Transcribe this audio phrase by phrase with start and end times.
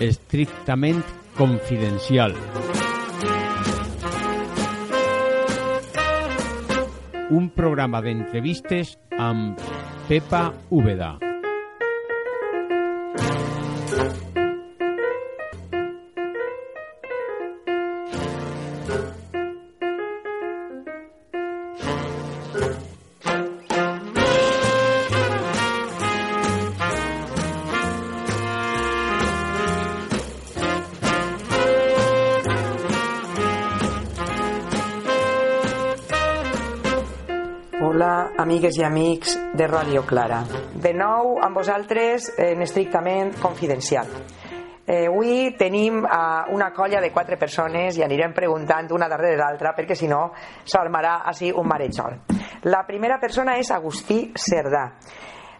[0.00, 1.04] estrictament
[1.36, 2.34] confidencial.
[7.30, 9.60] Un programa d'entrevistes amb
[10.08, 11.29] Pepa Úbeda.
[38.60, 40.42] Amigues i amics de Ràdio Clara.
[40.84, 44.10] De nou amb vosaltres en estrictament confidencial.
[44.84, 49.72] Eh, avui tenim a una colla de quatre persones i anirem preguntant una darrere l'altra
[49.72, 50.34] perquè si no
[50.68, 52.18] s'armarà així un marejol.
[52.68, 54.90] La primera persona és Agustí Cerdà.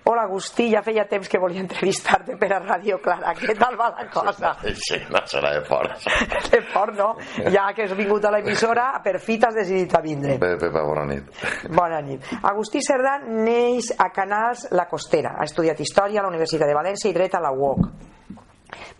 [0.04, 3.34] Hola Agustí, ja feia temps que volia entrevistar-te per a Ràdio Clara.
[3.36, 4.54] Què tal va la cosa?
[4.64, 5.96] Sí, no serà de fora.
[6.50, 7.10] De fort, no?
[7.52, 10.38] Ja que has vingut a l'emissora, per fi t'has decidit a vindre.
[10.40, 11.28] Bé, Pepa, bona nit.
[11.68, 12.24] Bona nit.
[12.40, 15.36] Agustí Cerdà neix a Canals La Costera.
[15.36, 18.08] Ha estudiat Història a la Universitat de València i Dret a la UOC.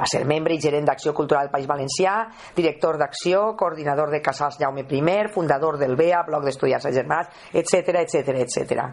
[0.01, 2.15] Va ser membre i gerent d'Acció Cultural del País Valencià,
[2.57, 5.01] director d'Acció, coordinador de Casals Jaume I,
[5.33, 8.89] fundador del BEA, Bloc d'Estudiants Agermanats, etc etc etc.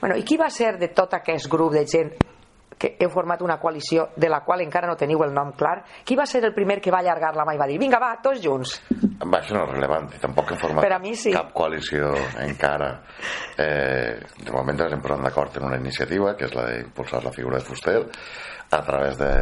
[0.00, 2.12] Bueno, I qui va ser de tot aquest grup de gent
[2.78, 6.16] que heu format una coalició de la qual encara no teniu el nom clar, qui
[6.16, 8.40] va ser el primer que va allargar la mà i va dir vinga va, tots
[8.44, 8.76] junts?
[9.18, 11.32] Va, això no és rellevant, tampoc hem format Per a mi sí.
[11.34, 12.12] cap coalició
[12.44, 12.92] encara.
[13.58, 17.34] Eh, de moment ens hem posat d'acord en una iniciativa, que és la d'impulsar la
[17.34, 17.98] figura de Fuster,
[18.70, 19.32] a través de,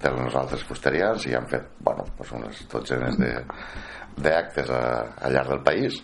[0.00, 3.34] de nosaltres fusterians, i han fet, bueno, pues unes dotzenes de
[4.20, 6.00] d'actes al llarg del país,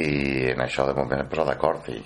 [0.00, 1.98] i en això de moment hem posat d'acord i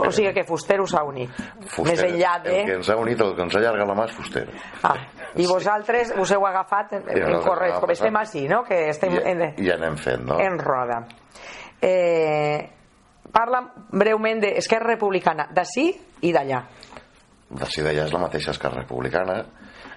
[0.00, 1.28] O sigui que Fuster us ha unit.
[1.68, 2.54] Fuster, Més enllà de...
[2.62, 4.46] el que ens ha unit, el que ens ha allargat la mà és Fuster
[4.82, 4.94] Ah,
[5.36, 8.62] I vosaltres us heu agafat en, I en corret, com estem així, no?
[8.64, 10.38] Que estem I, en, i anem fent, no?
[10.40, 11.02] en roda.
[11.82, 12.56] Eh,
[13.32, 13.60] parla
[13.92, 15.90] breument d'Esquerra Republicana, d'ací
[16.24, 16.62] i d'allà.
[17.52, 19.42] D'ací d'allà és la mateixa Esquerra Republicana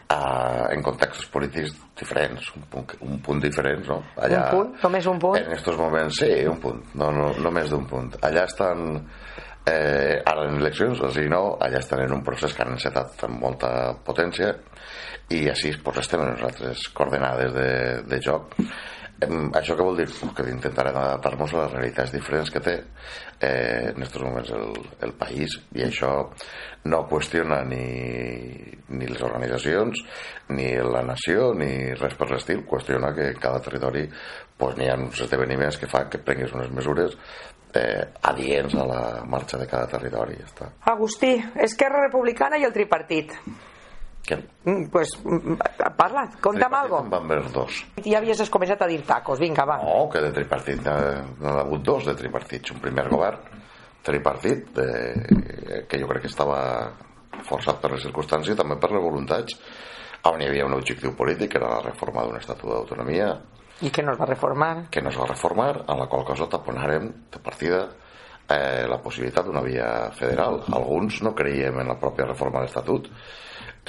[0.09, 3.99] eh, en contextos polítics diferents, un punt, un punt diferent, no?
[4.17, 4.71] Un punt?
[4.83, 5.37] Només un punt?
[5.41, 8.11] En estos moments, sí, un punt, no, no, no més d'un punt.
[8.25, 8.85] Allà estan,
[9.69, 13.25] eh, ara en eleccions, o sigui, no, allà estan en un procés que han encetat
[13.29, 13.71] amb molta
[14.05, 14.53] potència
[15.29, 17.71] i així pues, estem en nosaltres coordenades de,
[18.09, 18.57] de joc.
[19.19, 20.05] Això què vol dir?
[20.35, 24.69] Que intentarem adaptar-nos a les realitats diferents que té eh, en aquests moments el,
[25.07, 26.11] el país i això
[26.87, 27.83] no qüestiona ni,
[28.95, 30.03] ni les organitzacions
[30.55, 35.19] ni la nació ni res per l'estil qüestiona que cada territori pues, n'hi ha uns
[35.27, 37.17] esdeveniments que fan que prenguis unes mesures
[37.75, 40.69] eh, adients a la marxa de cada territori ja està.
[40.93, 41.35] Agustí,
[41.67, 43.35] Esquerra Republicana i el tripartit.
[44.37, 45.55] Mm, pues, mm,
[45.97, 47.01] parla, conta'm algo.
[47.03, 49.77] En van haver dos Ja havies començat a dir tacos, vinga, va.
[49.83, 50.95] No, que de tripartit no,
[51.39, 52.71] no ha hagut dos de tripartits.
[52.71, 53.39] Un primer govern
[54.03, 56.59] tripartit eh, que jo crec que estava
[57.47, 59.55] forçat per les circumstàncies també per les voluntats
[60.27, 63.31] on hi havia un objectiu polític que era la reforma d'un estatut d'autonomia
[63.81, 64.89] I que no es va reformar.
[64.91, 67.85] que no es va reformar, a la qual cosa taponarem de partida
[68.49, 70.63] eh, la possibilitat d'una via federal.
[70.73, 73.07] Alguns no creiem en la pròpia reforma de l'Estatut,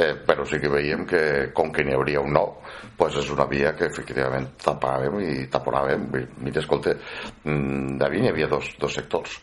[0.01, 1.23] eh, però sí que veiem que
[1.57, 2.57] com que n'hi hauria un nou
[3.01, 6.03] pues és una via que efectivament tapàvem i taponàvem.
[6.45, 6.93] Mira, escolta,
[7.45, 9.39] mm, David hi havia dos, dos sectors.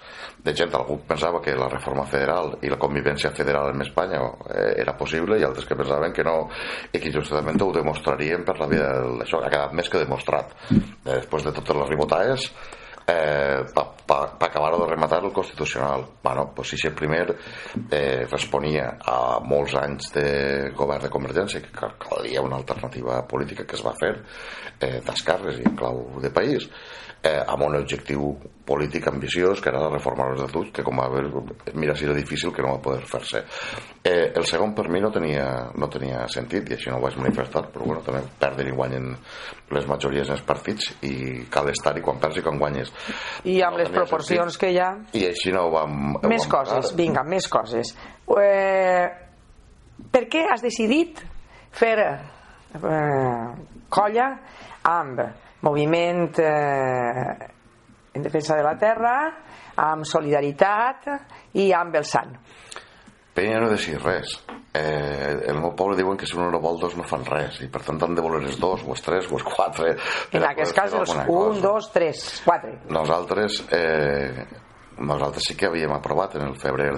[0.45, 4.21] De gent, algú pensava que la reforma federal i la convivència federal en Espanya
[4.53, 6.37] eh, era possible i altres que pensaven que no
[6.91, 9.23] i que justament ho demostrarien per la via del...
[9.25, 10.53] això ha quedat més que demostrat.
[10.69, 12.51] Eh, després de totes les ribotades
[13.07, 16.05] eh, per pa, pa acabar de rematar el Constitucional.
[16.23, 17.35] Bueno, pues si el primer
[17.91, 23.65] eh, responia a molts anys de govern de Convergència que cal- calia una alternativa política
[23.65, 24.13] que es va fer
[24.79, 26.69] eh, d'esquerres i en clau de país
[27.23, 28.35] eh, amb un objectiu
[28.67, 31.29] polític ambiciós que era de l'Estatut que com va veure,
[31.73, 33.39] mira si era difícil que no va poder fer-se
[34.03, 37.15] eh, el segon per mi no tenia, no tenia sentit i així no ho vaig
[37.17, 39.07] manifestar però bueno, també perden i guanyen
[39.71, 42.91] les majories en els partits i cal estar-hi quan perds i quan guanyes
[43.45, 44.59] I amb No les proporcions sentit.
[44.65, 44.91] que hi ha...
[45.13, 46.97] i així no ho vam ho Més vam coses, parar.
[46.99, 47.95] vinga, més coses.
[48.27, 49.07] Eh,
[50.11, 51.23] per què has decidit
[51.71, 53.47] fer eh,
[53.89, 54.27] colla
[54.83, 55.21] amb
[55.65, 57.47] moviment eh,
[58.13, 59.15] en defensa de la terra,
[59.77, 61.09] amb solidaritat
[61.57, 62.35] i amb el sant?
[63.37, 64.39] Penya no decir res.
[64.77, 67.69] Eh, el meu poble diuen que si un no vol dos no fan res i
[67.73, 69.95] per tant han de voler els dos o els tres o els quatre
[70.35, 71.61] En aquest cas, els 1, cosa.
[71.63, 72.73] 2, 3, 4.
[72.93, 74.45] nosaltres eh,
[74.99, 76.91] nosaltres sí que havíem aprovat en el febrer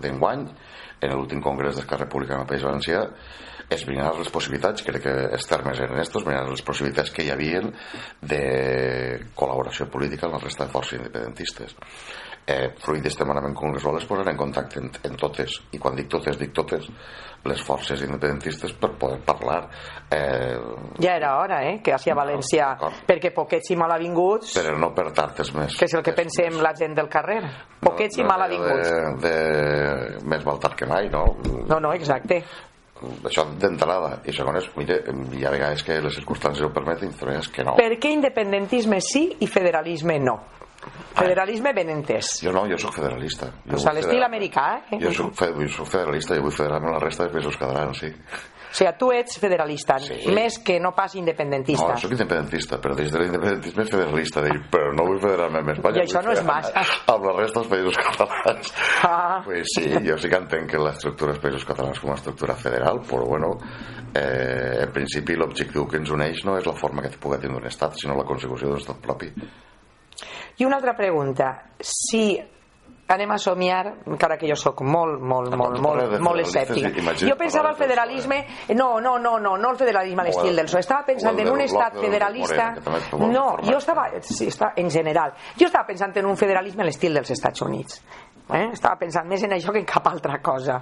[0.00, 3.02] d'enguany, de, en l'últim congrés d'Esquerra Republicana del País Valencià,
[3.70, 7.72] esbrinar les possibilitats, crec que els termes eren estos, esbrinar les possibilitats que hi havien
[8.20, 8.44] de
[9.36, 11.76] col·laboració política amb la resta de forces independentistes.
[12.44, 15.62] Eh, fruit d'este manament congressual es posarà en contacte en, en totes.
[15.72, 16.90] I quan dic totes, dic totes
[17.44, 19.68] les forces independentistes per poder parlar
[20.08, 20.56] eh,
[21.00, 22.70] ja era hora eh, que hagi a València
[23.04, 25.76] perquè poquets i malavinguts però no per tartes més.
[25.76, 27.42] que és el que pensem la gent del carrer.
[27.84, 28.92] Poquets no, no, i malavinguts.
[29.20, 31.26] de, de, més val tard que mai no?
[31.68, 32.40] no, no, exacte
[33.24, 35.00] això d'entrada i segon és, mire,
[35.36, 39.28] hi ha vegades que les circumstàncies ho permeten i que no per què independentisme sí
[39.40, 40.38] i federalisme no?
[41.14, 42.40] Federalisme ben entès.
[42.44, 43.46] Jo no, jo sóc federalista.
[43.64, 44.98] Jo pues a l'estil americà, eh?
[45.00, 48.10] Jo soc, jo soc federalista i vull federar-me la resta de països catalans, sí.
[48.74, 50.16] O sigui, tu ets federalista, sí.
[50.34, 51.92] més que no pas independentista.
[51.92, 56.00] No, soc independentista, però des de l'independentisme federalista, dir, però no vull federar-me amb Espanya.
[56.00, 56.82] I això no és massa.
[57.12, 58.72] Amb la resta dels països catalans.
[59.06, 59.36] Ah.
[59.44, 62.98] Pues sí, jo sí que entenc que l'estructura dels països catalans com a estructura federal,
[63.06, 63.52] però bueno,
[64.10, 67.70] eh, en principi l'objectiu que ens uneix no és la forma que pugui tenir un
[67.70, 69.30] estat, sinó la consecució d'un estat propi.
[70.58, 72.40] I una altra pregunta, si
[73.08, 77.00] anem a somiar, encara que jo sóc molt, molt, molt, molt, molt escèptic.
[77.20, 78.40] Jo pensava el federalisme...
[78.74, 80.84] No, no, no, no, no el federalisme a l'estil del PSOE.
[80.86, 82.70] Estava pensant en un estat federalista...
[83.20, 84.08] No, jo estava...
[84.24, 85.34] Sí, està, en general.
[85.60, 88.00] Jo estava pensant en un federalisme a l'estil dels Estats Units.
[88.48, 88.66] Eh?
[88.72, 90.80] Estava pensant més en això que en cap altra cosa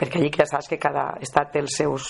[0.00, 2.06] perquè allí ja saps que cada estat té els seus,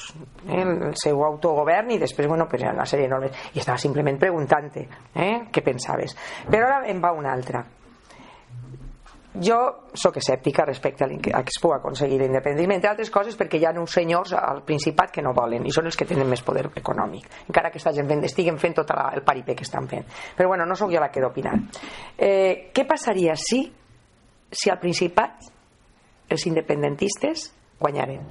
[0.47, 4.19] eh, el seu autogovern i després, bueno, pues, una sèrie de normes i estava simplement
[4.19, 6.14] preguntant-te eh, què pensaves
[6.47, 7.64] però ara em va una altra
[9.34, 9.58] jo
[9.94, 13.66] sóc escèptica respecte a, a que es pugui aconseguir l'independentisme, entre altres coses perquè hi
[13.68, 16.66] ha uns senyors al Principat que no volen i són els que tenen més poder
[16.74, 20.50] econòmic encara que estiguin fent, estiguen fent tot la, el paripé que estan fent però
[20.50, 21.54] bueno, no sóc jo la que d'opinar
[22.18, 23.62] eh, què passaria si
[24.50, 25.46] si al Principat
[26.30, 27.48] els independentistes
[27.80, 28.22] guanyaren.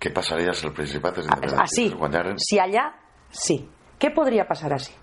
[0.00, 2.40] Què passaria si el Principat els independentistes ah, guanyaren?
[2.40, 2.86] Si allà,
[3.28, 3.58] sí.
[4.00, 4.94] Què podria passar així?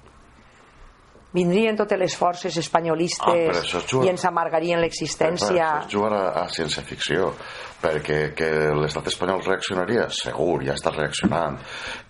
[1.35, 5.65] Vindrien totes les forces espanyolistes ah, i ens amargarien l'existència.
[5.67, 7.33] Això és jugar a, a ciència-ficció
[7.77, 10.07] perquè que l'estat espanyol reaccionaria?
[10.13, 11.59] Segur, ja està reaccionant.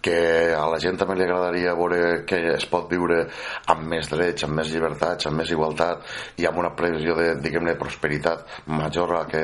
[0.04, 3.26] Que a la gent també li agradaria veure que es pot viure
[3.74, 6.06] amb més drets, amb més llibertats, amb més igualtat
[6.40, 9.44] i amb una previsió de, diguem-ne, prosperitat major a que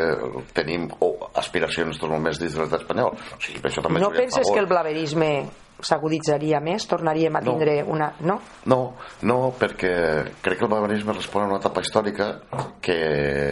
[0.56, 3.18] tenim o aspiracions en aquests moments dins de l'estat espanyol.
[3.18, 5.34] O sigui, això també no penses que el blaverisme
[5.86, 6.88] s'aguditzaria més?
[6.90, 7.88] Tornaríem a tindre no.
[7.96, 8.08] una...
[8.24, 8.40] No?
[8.70, 8.80] No,
[9.28, 9.94] no, perquè
[10.44, 12.26] crec que el barbarisme respon a una etapa històrica
[12.82, 12.98] que...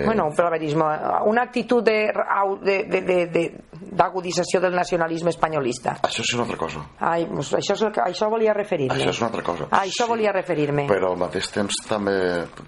[0.06, 0.86] Bueno, un barbarisme,
[1.30, 5.92] una actitud d'agudització de, de, de, del nacionalisme espanyolista.
[6.08, 6.80] Això és una altra cosa.
[7.00, 8.96] Ai, això, és, això volia referir-me.
[8.96, 9.64] Això és una altra cosa.
[9.72, 10.84] A això sí, volia referir-me.
[10.92, 12.18] Però al mateix temps també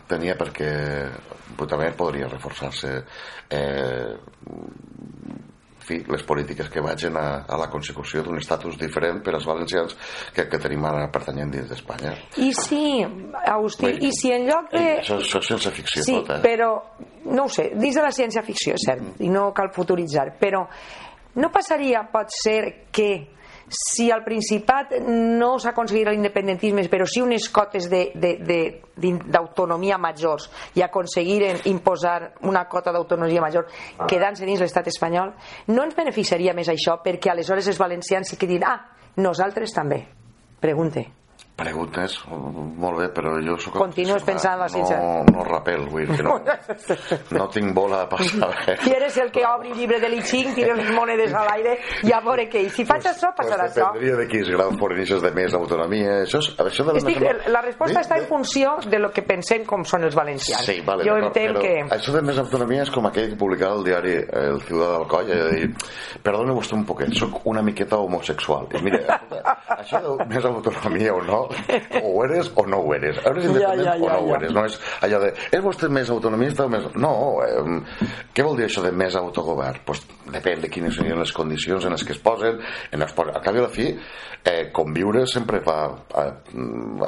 [0.09, 0.71] tenia perquè
[1.69, 2.89] també podria reforçar-se
[3.53, 4.17] eh,
[5.87, 9.95] fi, les polítiques que vagin a, a la consecució d'un estatus diferent per als valencians
[10.35, 12.15] que, que tenim ara pertanyent dins d'Espanya.
[12.41, 12.83] I si,
[13.43, 14.83] Agustí, Bé, i si en lloc de...
[15.01, 16.41] Això, això és ciència-ficció sí, tot, eh?
[16.43, 16.71] però,
[17.31, 20.65] no ho sé, dins de la ciència-ficció, és cert, i no cal futuritzar, però
[21.35, 23.09] no passaria, pot ser, que
[23.73, 32.33] si al Principat no s'aconseguirà l'independentisme, però sí unes cotes d'autonomia majors i aconseguiren imposar
[32.45, 33.65] una cota d'autonomia major
[34.07, 35.33] quedant-se dins l'estat espanyol,
[35.73, 38.79] no ens beneficiaria més això perquè aleshores els valencians sí que diran ah,
[39.17, 40.05] nosaltres també.
[40.61, 41.22] Pregunte.
[41.53, 43.75] Preguntes, molt bé, però jo sóc...
[43.77, 46.39] Continues pensant la no, no rapel, vull dir que no,
[47.37, 48.73] no tinc bola a passar bé.
[48.89, 51.75] I eres el que obri el llibre de l'Iching, tira les monedes a l'aire
[52.09, 52.63] i a veure què.
[52.65, 53.91] I si faig pues, això, passarà pues això.
[53.93, 56.15] Dependria de quins graus forneixes de més autonomia.
[56.23, 57.45] Això, és, això de Estic, més...
[57.53, 60.65] La resposta de, està en funció de lo que pensem com són els valencians.
[60.65, 61.75] Sí, vale, jo entenc que...
[61.99, 65.29] Això de més autonomia és com aquell que publicava el diari El Ciudad del Coll,
[65.29, 65.69] de dir,
[66.25, 68.65] perdone vostè un poquet, sóc una miqueta homosexual.
[68.73, 69.21] I mira,
[69.77, 71.42] això de més autonomia o no,
[72.01, 73.19] o eres ou non eres.
[73.23, 74.53] Eres independente ya, ya, ya, no non eres.
[74.55, 76.87] Non és allò de, és vostè més autonomista o més...
[76.95, 77.13] No,
[77.45, 77.79] eh,
[78.33, 79.83] què vol dir això de més autogovern?
[79.87, 82.59] Pues, depèn de quines són les condicions en les que es posen.
[82.91, 83.89] En els, al cap i a la fi,
[84.43, 86.31] eh, conviure sempre fa eh,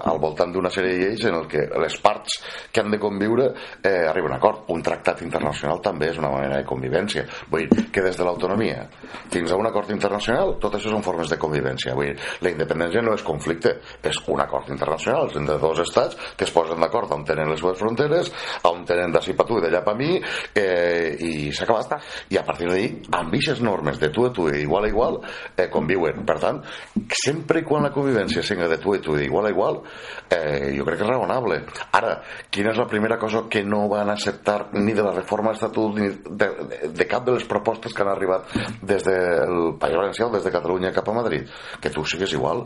[0.02, 2.40] al voltant d'una sèrie de lleis en el que les parts
[2.72, 3.50] que han de conviure
[3.82, 4.64] eh, arriben a un acord.
[4.76, 7.26] Un tractat internacional també és una manera de convivència.
[7.52, 8.86] Vull dir que des de l'autonomia
[9.32, 11.96] fins a un acord internacional, tot això són formes de convivència.
[11.96, 16.48] Vull dir, la independència no és conflicte, és un acord internacional entre dos estats que
[16.48, 18.32] es posen d'acord on tenen les seves fronteres,
[18.68, 20.16] on tenen d'ací per tu i d'allà per mi,
[20.56, 22.00] eh, i s'ha acabat.
[22.32, 25.20] I a partir d'ahir amb aquestes normes de tu a tu i igual a igual
[25.56, 26.24] eh, conviuen.
[26.26, 26.62] Per tant,
[27.24, 29.82] sempre i quan la convivència siga de tu a tu i igual a igual,
[30.30, 31.62] eh, jo crec que és raonable.
[31.98, 32.18] Ara,
[32.50, 36.00] quina és la primera cosa que no van acceptar ni de la reforma de l'Estatut
[36.00, 40.30] ni de, de, de cap de les propostes que han arribat des del País Valencià
[40.34, 41.50] des de Catalunya cap a Madrid?
[41.82, 42.66] Que tu sigues igual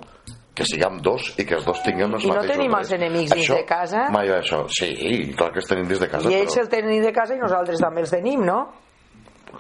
[0.60, 3.32] que siguem dos i que els dos tinguem els I no mateixos tenim els enemics
[3.32, 4.02] dins Això, de casa?
[4.12, 4.66] Mai això.
[4.76, 4.92] Sí,
[5.40, 7.40] clar que els tenim dins de casa, I ells però el tenen de casa i
[7.40, 8.60] nosaltres també els tenim, no?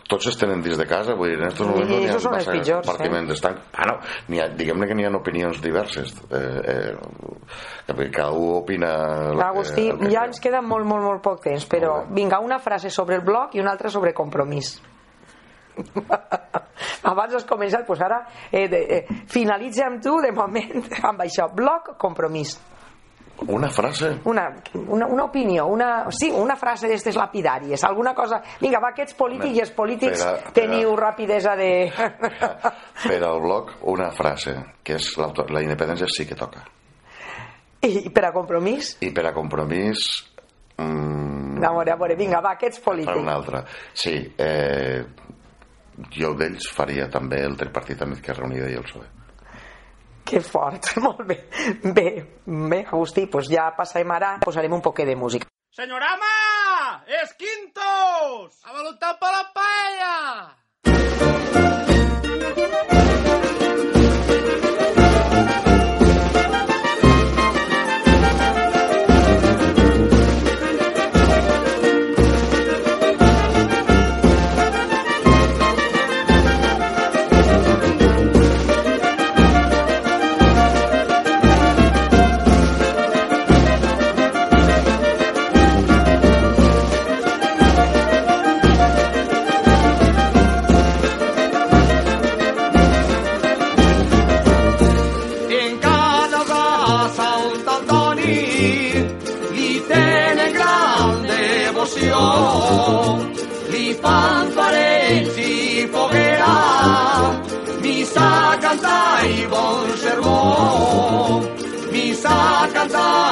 [0.10, 2.52] Tots els tenen dins de casa, vull dir, en estos moments no n'hi ha massa
[2.52, 2.90] pitjors, eh?
[2.90, 3.32] compartiments.
[3.36, 3.96] Estan, bueno,
[4.28, 6.14] n'hi ha, diguem-ne que n'hi ha opinions diverses.
[6.32, 8.92] Eh, eh, que cada un opina...
[9.36, 12.90] que- Agustí, que ja ens queda molt, molt, molt poc temps, però vinga, una frase
[12.90, 14.76] sobre el bloc i una altra sobre compromís.
[17.10, 18.20] Abans has començat, doncs ara
[18.52, 21.48] eh, de, eh, finalitza amb tu, de moment, amb això.
[21.56, 22.58] Bloc, compromís.
[23.48, 24.20] Una frase?
[24.26, 28.42] Una, una, una opinió, una, sí, una frase d'estes lapidàries, alguna cosa...
[28.60, 30.54] Vinga, va, aquests polítics i els polítics Espera, espera.
[30.58, 31.70] teniu rapidesa de...
[33.08, 36.66] Per al bloc, una frase, que és l'auto- la independència sí que toca.
[37.82, 38.98] I per a compromís?
[39.08, 40.04] I per a compromís...
[40.80, 43.18] Mm, A veure, a veure, vinga, va, aquests per polítics.
[43.20, 43.64] una altra.
[43.94, 45.04] Sí, eh,
[46.16, 49.08] jo d'ells faria també el tripartit amb Izquierda Unida i el PSOE.
[50.26, 51.38] Que fort, molt bé.
[51.84, 55.48] Bé, bé, Agustí, doncs ja passarem ara, posarem un poquet de música.
[55.72, 57.06] ¡Señorama!
[57.08, 58.60] ¡Es quintos!
[58.66, 60.60] ¡A voluntad para la paella!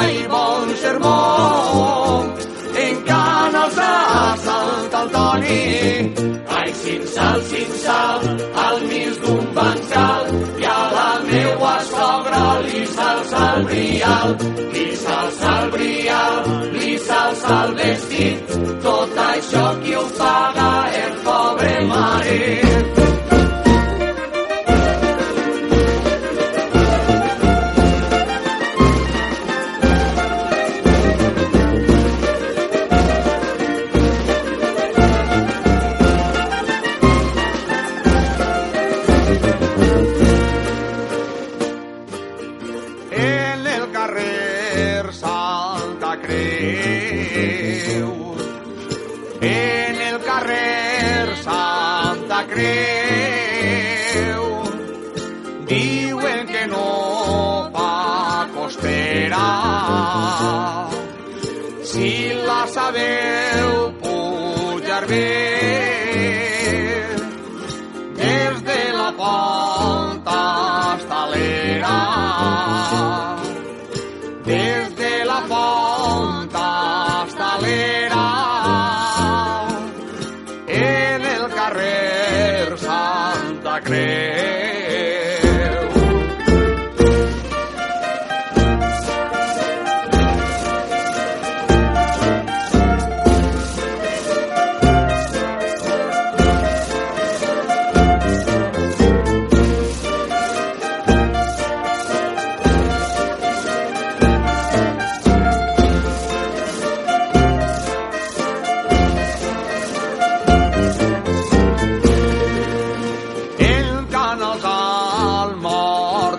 [0.09, 1.17] I bon sermó.
[2.77, 3.93] En canals de
[4.43, 6.13] Sant Antoni,
[6.57, 8.27] ai, cinsal, cinsal,
[8.65, 10.29] al mig d'un bancal,
[10.61, 14.37] i a la meua sogra li salsa el brial,
[14.75, 19.66] li salsa el brial, li salsa el vestit, tot això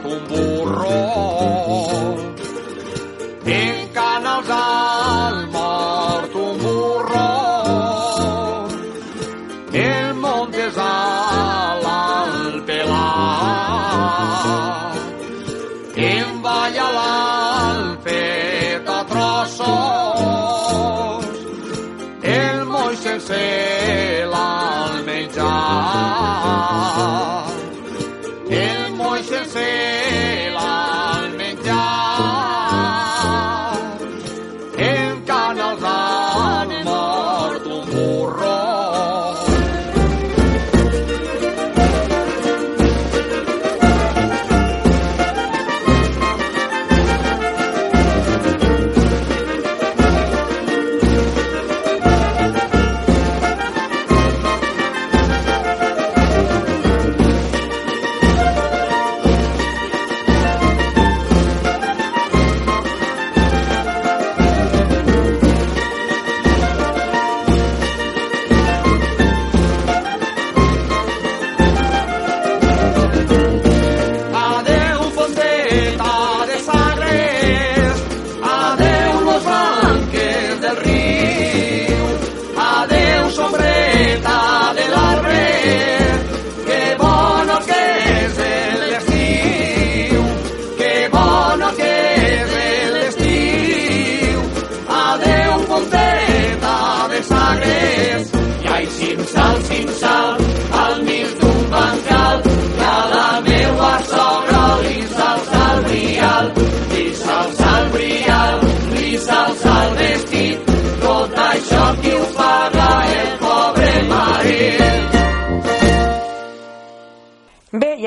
[0.08, 0.57] com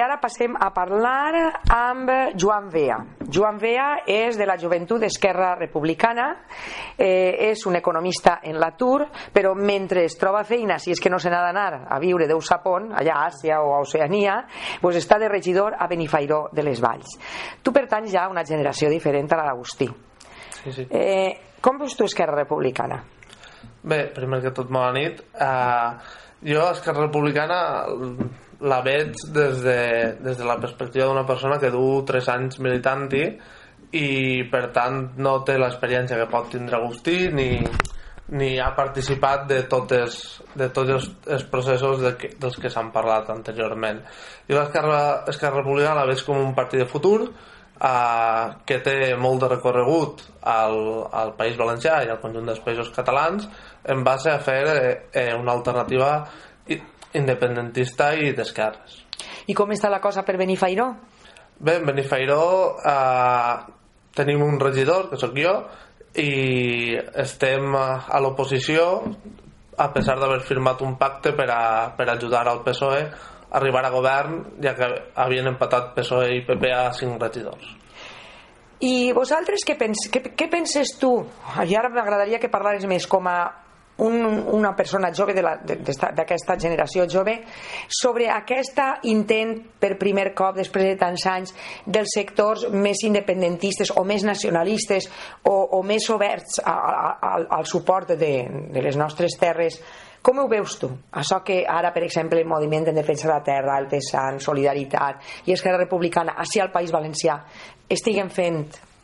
[0.01, 2.97] ara passem a parlar amb Joan Vea.
[3.31, 6.27] Joan Vea és de la joventut d'Esquerra Republicana,
[6.97, 11.19] eh, és un economista en l'atur, però mentre es troba feina, si és que no
[11.19, 14.41] se n'ha d'anar a viure Déu sapon, allà a Àsia o a Oceania,
[14.81, 17.17] pues està de regidor a Benifairó de les Valls.
[17.61, 19.87] Tu pertanys ja a una generació diferent a la d'Agustí.
[20.63, 20.87] Sí, sí.
[20.89, 23.01] Eh, com veus tu Esquerra Republicana?
[23.83, 25.21] Bé, primer que tot, bona nit.
[25.33, 25.97] Uh,
[26.45, 27.61] jo, Esquerra Republicana,
[28.61, 29.77] la veig des de,
[30.21, 33.23] des de la perspectiva d'una persona que du 3 anys militant-hi
[33.97, 37.49] i, per tant, no té l'experiència que pot tindre Agustí ni,
[38.37, 40.19] ni ha participat de, totes,
[40.55, 43.99] de tots els, els processos de que, dels que s'han parlat anteriorment.
[44.47, 49.41] Jo l'Esquerra Esquerra Republicana la veig com un partit de futur eh, que té molt
[49.43, 50.77] de recorregut al,
[51.11, 53.49] al País Valencià i al conjunt dels països catalans
[53.89, 54.63] en base a fer
[55.11, 56.50] eh, una alternativa i-
[57.17, 59.01] independentista i d'esquerres.
[59.47, 60.87] I com està la cosa per Benifairó?
[61.61, 62.41] Bé, en Benifairó
[62.79, 63.55] eh,
[64.17, 65.55] tenim un regidor, que sóc jo,
[66.19, 68.87] i estem eh, a l'oposició
[69.81, 73.91] a pesar d'haver firmat un pacte per, a, per ajudar al PSOE a arribar a
[73.91, 74.87] govern, ja que
[75.19, 77.71] havien empatat PSOE i PP a 5 regidors.
[78.81, 81.11] I vosaltres què, pens què, què penses tu?
[81.61, 83.37] I ara m'agradaria que parlares més com a
[84.01, 84.17] un,
[84.57, 87.37] una persona jove d'aquesta generació jove
[87.87, 94.05] sobre aquest intent per primer cop després de tants anys dels sectors més independentistes o
[94.07, 95.09] més nacionalistes
[95.43, 98.33] o, o més oberts a, a, a, al suport de,
[98.73, 99.81] de les nostres terres
[100.21, 100.87] com ho veus tu?
[101.17, 105.49] Això que ara, per exemple, el Moviment en Defensa de la Terra, el PSAN, Solidaritat
[105.49, 107.39] i Esquerra Republicana, així al País Valencià,
[107.89, 108.61] estiguen fent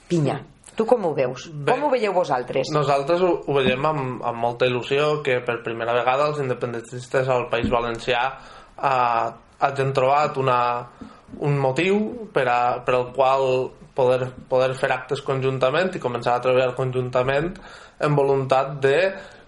[0.08, 0.38] pinya.
[0.78, 1.48] Tu com ho veus?
[1.50, 1.74] Bé.
[1.74, 2.70] com ho veieu vosaltres?
[2.76, 7.48] Nosaltres ho, ho veiem amb, amb molta il·lusió que per primera vegada els independentistes al
[7.50, 9.26] País Valencià eh,
[9.68, 10.60] hagin trobat una,
[11.42, 13.48] un motiu per, a, per al qual
[13.98, 17.56] poder, poder fer actes conjuntament i començar a treballar conjuntament
[18.06, 18.98] en voluntat de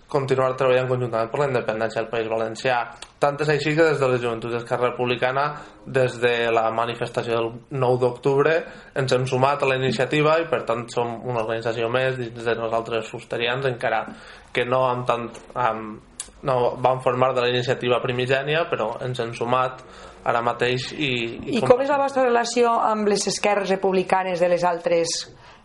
[0.10, 2.80] continuar treballant conjuntament per la independència del País Valencià.
[3.22, 5.46] Tant és així que des de la Joventut d'Esquerra Republicana,
[5.86, 8.56] des de la manifestació del 9 d'octubre,
[8.98, 12.56] ens hem sumat a la iniciativa i per tant som una organització més dins de
[12.58, 14.06] nosaltres fusterians, encara
[14.52, 15.32] que no amb tant...
[15.56, 16.06] Amb,
[16.40, 19.82] no vam formar de la iniciativa primigènia, però ens hem sumat
[20.30, 21.10] ara mateix i...
[21.58, 25.18] I com és la vostra relació amb les esquerres republicanes de les altres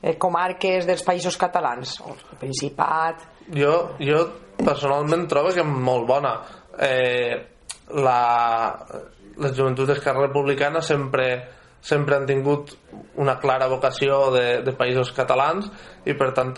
[0.02, 2.00] eh, comarques dels països catalans?
[2.02, 3.30] O el Principat...
[3.52, 4.20] Jo, jo
[4.56, 6.36] personalment trobo que és molt bona.
[6.80, 7.34] Eh,
[8.00, 8.20] la,
[9.36, 11.26] les joventuts d'Esquerra Republicana sempre,
[11.80, 12.72] sempre han tingut
[13.20, 15.68] una clara vocació de, de països catalans
[16.06, 16.54] i per tant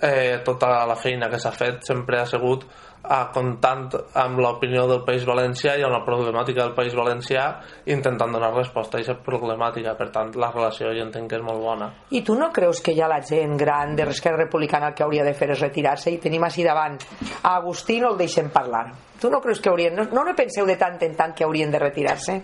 [0.00, 2.64] eh, tota la feina que s'ha fet sempre ha sigut
[3.02, 3.88] a comptant
[4.20, 7.46] amb l'opinió del País Valencià i amb la problemàtica del País Valencià
[7.90, 9.96] intentant donar resposta a aquesta problemàtica.
[9.98, 11.90] Per tant la relació jo entenc que és molt bona.
[12.10, 15.24] I tu no creus que ja la gent gran de l'Esquerra Republicana el que hauria
[15.26, 16.12] de fer és retirar-se?
[16.12, 16.98] I tenim així davant
[17.42, 18.86] a Agustí no el deixem parlar.
[19.20, 21.70] Tu no creus que haurien no, no, no penseu de tant en tant que haurien
[21.70, 22.40] de retirar-se?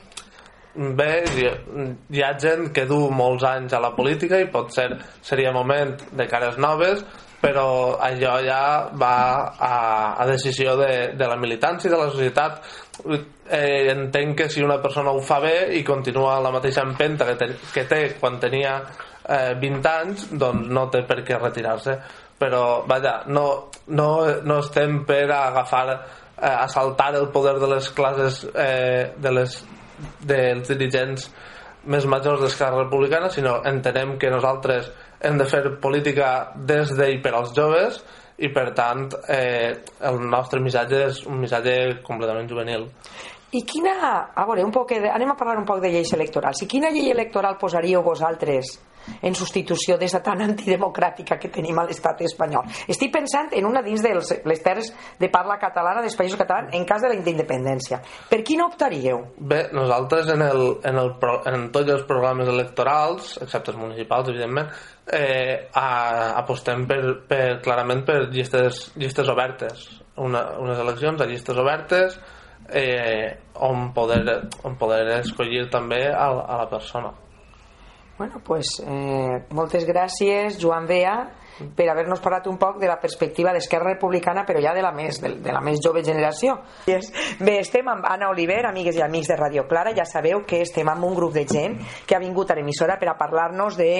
[0.77, 4.91] Bé, hi, ha gent que du molts anys a la política i pot ser
[5.25, 7.01] seria moment de cares noves
[7.41, 9.17] però allò ja va
[9.59, 12.61] a, a decisió de, de la militància i de la societat.
[13.07, 17.37] Eh, entenc que si una persona ho fa bé i continua la mateixa empenta que,
[17.39, 21.99] te, que té quan tenia eh, 20 anys doncs no té per què retirar-se.
[22.37, 23.47] Però vaja, no,
[23.97, 24.11] no,
[24.45, 29.61] no estem per agafar eh, assaltar el poder de les classes eh, de les,
[30.21, 31.31] dels dirigents
[31.87, 37.21] més majors d'Esquerra Republicana sinó entenem que nosaltres hem de fer política des de i
[37.23, 38.01] per als joves
[38.37, 39.73] i per tant eh,
[40.05, 42.85] el nostre missatge és un missatge completament juvenil.
[43.57, 43.95] I quina,
[44.35, 46.61] a veure, un poc anem a parlar un poc de lleis electorals.
[46.63, 48.75] I quina llei electoral posaríeu vosaltres
[49.23, 54.03] en substitució d'esta tan antidemocràtica que tenim a l'estat espanyol estic pensant en una dins
[54.03, 58.43] de les terres de parla catalana dels països catalans en cas de la independència per
[58.47, 59.23] quina optaríeu?
[59.39, 61.13] Bé, nosaltres en, el, en, el,
[61.53, 64.71] en tots els programes electorals, excepte els municipals, evidentment,
[65.13, 65.89] eh, a,
[66.41, 69.87] apostem per, per, clarament per llistes, llistes obertes.
[70.23, 72.17] Una, unes eleccions a llistes obertes
[72.73, 74.23] eh, on, poder,
[74.65, 77.13] on poder escollir també a, a la persona.
[78.19, 81.17] Bueno, pues eh, moltes gràcies, Joan Bea,
[81.77, 85.19] per haver-nos parlat un poc de la perspectiva d'Esquerra Republicana, però ja de la més,
[85.21, 86.57] de, de la més jove generació.
[86.89, 87.11] Yes.
[87.41, 90.89] Bé, estem amb Anna Oliver, amigues i amics de Radio Clara, ja sabeu que estem
[90.89, 91.77] amb un grup de gent
[92.07, 93.91] que ha vingut a l'emissora per a parlar-nos de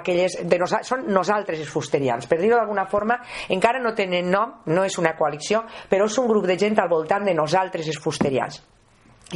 [0.00, 0.40] aquelles...
[0.50, 4.86] De nosa, són nosaltres els fusterians, per dir-ho d'alguna forma, encara no tenen nom, no
[4.86, 8.62] és una coalició, però és un grup de gent al voltant de nosaltres els fusterians.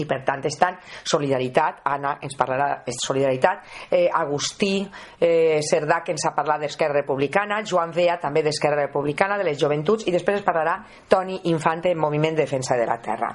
[0.00, 3.64] I per tant estan solidaritat Anna ens parlarà de solidaritat.
[3.90, 4.82] Eh, Agustí
[5.20, 7.62] eh, Cerdà que ens ha parlat d'Esquerra Republicana.
[7.64, 10.06] Joan Vea també d'Esquerra Republicana de les joventuts.
[10.08, 10.78] I després es parlarà
[11.08, 13.34] Toni Infante en Moviment Defensa de la Terra.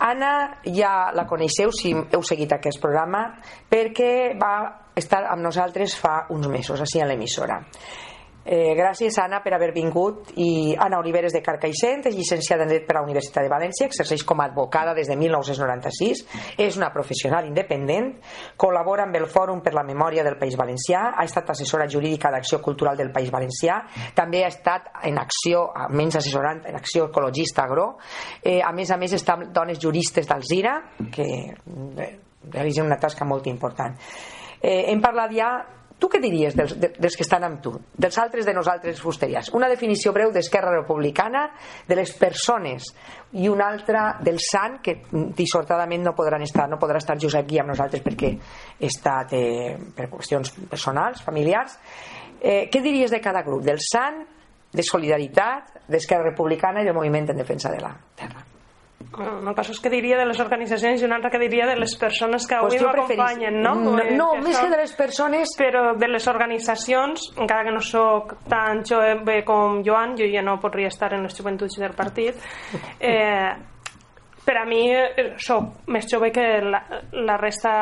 [0.00, 0.32] Anna
[0.64, 3.26] ja la coneixeu si heu seguit aquest programa
[3.70, 4.54] perquè va
[4.96, 7.60] estar amb nosaltres fa uns mesos així a l'emissora
[8.52, 10.32] Eh, gràcies, Anna, per haver vingut.
[10.42, 14.24] I Anna Oliveres de Carcaixent, és llicenciada en Dret per la Universitat de València, exerceix
[14.26, 16.24] com a advocada des de 1996,
[16.58, 18.10] és una professional independent,
[18.58, 22.58] col·labora amb el Fòrum per la Memòria del País Valencià, ha estat assessora jurídica d'Acció
[22.58, 23.84] Cultural del País Valencià,
[24.18, 27.98] també ha estat en acció, menys assessorant, en acció ecologista agro,
[28.42, 30.80] eh, a més a més està amb dones juristes d'Alzira,
[31.14, 32.14] que eh,
[32.50, 33.94] realitzen una tasca molt important.
[34.60, 35.52] Eh, hem parlat ja
[36.00, 39.50] Tu què diries dels, dels que estan amb tu, dels altres de nosaltres fusterians?
[39.56, 41.44] Una definició breu d'Esquerra Republicana,
[41.88, 42.88] de les persones,
[43.36, 44.96] i una altra del sant, que
[45.36, 48.32] dissortadament no podran estar, no podrà estar Josep aquí amb nosaltres perquè
[48.88, 51.76] està eh, per qüestions personals, familiars.
[52.40, 53.66] Eh, què diries de cada grup?
[53.66, 54.22] Del sant,
[54.72, 58.46] de solidaritat, d'Esquerra Republicana i del moviment en defensa de la terra
[59.18, 61.94] una cosa és que diria de les organitzacions i una altra que diria de les
[61.98, 63.74] persones que avui pues m'acompanyen no?
[63.74, 67.82] no, no que més que de les persones però de les organitzacions encara que no
[67.82, 72.36] sóc tan jove com Joan jo ja no podria estar en les joventuts del partit
[73.00, 73.50] eh,
[74.44, 76.84] per a mi eh, sóc més jove que la,
[77.24, 77.72] la resta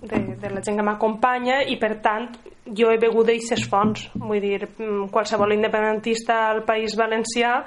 [0.00, 2.30] de, de la gent que m'acompanya i per tant
[2.66, 7.60] jo he begut d'aquestes fonts vull dir, mm, qualsevol independentista al País Valencià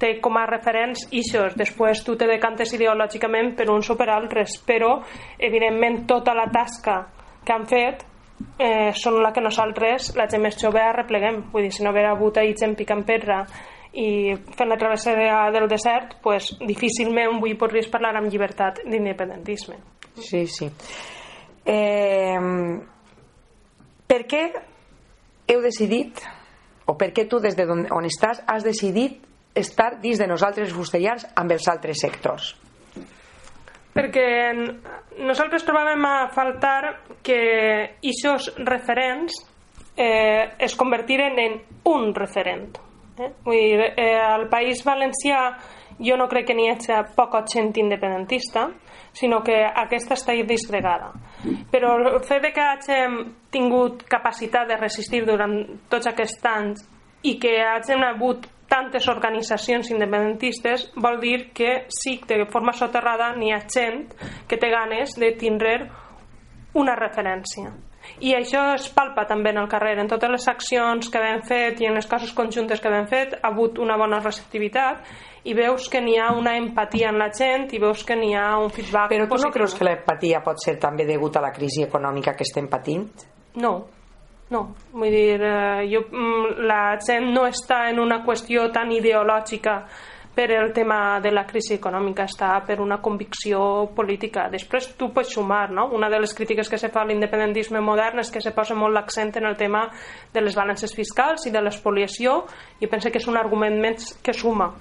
[0.00, 4.56] té com a referents ixos, després tu te decantes ideològicament per uns o per altres,
[4.66, 4.96] però
[5.38, 7.02] evidentment tota la tasca
[7.44, 8.06] que han fet
[8.58, 11.44] eh, són la que nosaltres, la gent més jove, arrepleguem.
[11.52, 13.42] Vull dir, si no haguera hagut ahir gent picant pedra
[14.00, 19.80] i fent la travessera del desert, pues, difícilment avui podries parlar amb llibertat d'independentisme.
[20.20, 20.70] Sí, sí.
[21.66, 22.38] Eh,
[24.10, 24.44] per què
[25.50, 26.22] heu decidit,
[26.86, 31.26] o per què tu des de on estàs has decidit estar dins de nosaltres fusterians
[31.36, 32.54] amb els altres sectors?
[33.90, 34.26] Perquè
[35.26, 37.40] nosaltres trobàvem a faltar que
[38.06, 39.34] aquests referents
[39.96, 41.58] eh, es convertiren en
[41.90, 42.78] un referent.
[43.18, 43.32] Eh?
[43.44, 45.42] Vull dir, eh, al País Valencià
[46.00, 48.68] jo no crec que n'hi hagi poca gent independentista,
[49.12, 51.10] sinó que aquesta està disgregada.
[51.70, 53.18] Però el fet que hàgim
[53.52, 55.58] tingut capacitat de resistir durant
[55.90, 56.86] tots aquests anys
[57.22, 63.52] i que hàgim hagut tantes organitzacions independentistes vol dir que sí, de forma soterrada n'hi
[63.52, 64.14] ha gent
[64.48, 65.76] que té ganes de tindre
[66.78, 67.72] una referència
[68.20, 71.80] i això es palpa també en el carrer en totes les accions que vam fet
[71.80, 75.04] i en les coses conjuntes que vam fet ha hagut una bona receptivitat
[75.44, 78.58] i veus que n'hi ha una empatia en la gent i veus que n'hi ha
[78.60, 79.48] un feedback Però tu positiu.
[79.48, 83.08] no creus que l'empatia pot ser també degut a la crisi econòmica que estem patint?
[83.56, 83.74] No,
[84.50, 89.84] no, vull dir, eh, jo, mm, la gent no està en una qüestió tan ideològica
[90.34, 94.48] per el tema de la crisi econòmica, està per una convicció política.
[94.50, 95.88] Després tu pots sumar, no?
[95.94, 98.94] Una de les crítiques que se fa a l'independentisme modern és que se posa molt
[98.94, 99.88] l'accent en el tema
[100.32, 102.44] de les balances fiscals i de l'espoliació
[102.80, 104.72] i penso que és un argument més que suma.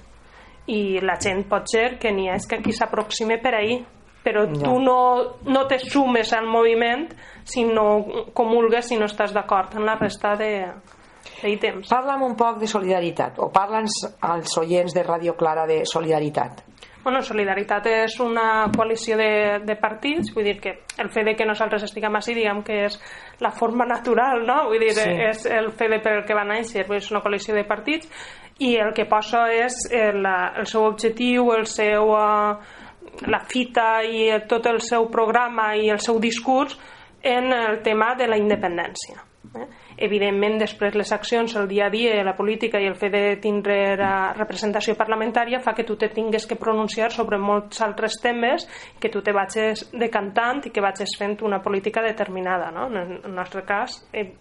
[0.67, 3.83] I la gent pot ser que n'hi és que qui s'aproxime per ahir
[4.29, 4.61] però ja.
[4.61, 5.01] tu no,
[5.49, 7.09] no te sumes al moviment
[7.49, 10.53] si no comulgues si no estàs d'acord en la resta de,
[11.41, 11.89] d'ítems.
[11.89, 16.65] Parla'm un poc de solidaritat, o parla'ns als oients de Radio Clara de solidaritat.
[16.99, 21.47] Bueno, Solidaritat és una coalició de, de partits, vull dir que el fet de que
[21.47, 22.97] nosaltres estiguem així, diguem que és
[23.39, 24.65] la forma natural, no?
[24.67, 25.07] Vull dir, sí.
[25.29, 28.11] és el fet de per el que va néixer, és una coalició de partits,
[28.59, 32.13] i el que posa és el, el seu objectiu, el seu...
[32.19, 32.78] Uh,
[33.27, 36.77] la fita i tot el seu programa i el seu discurs
[37.21, 39.23] en el tema de la independència.
[39.55, 39.65] Eh?
[40.05, 43.79] Evidentment, després les accions, el dia a dia, la política i el fet de tindre
[44.37, 48.67] representació parlamentària fa que tu te tingues que pronunciar sobre molts altres temes
[48.99, 52.71] que tu te vagis decantant i que vagis fent una política determinada.
[52.71, 52.87] No?
[52.87, 54.31] En el nostre cas, eh,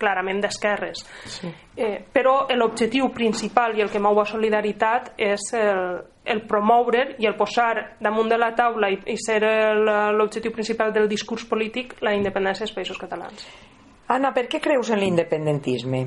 [0.00, 1.04] clarament d'esquerres.
[1.28, 1.50] Sí.
[1.76, 7.28] Eh, però l'objectiu principal i el que mou a Solidaritat és el, el promoure i
[7.28, 9.40] el posar damunt de la taula i, i ser
[10.16, 13.46] l'objectiu principal del discurs polític la independència dels països catalans.
[14.10, 16.04] Anna, per què creus en l'independentisme?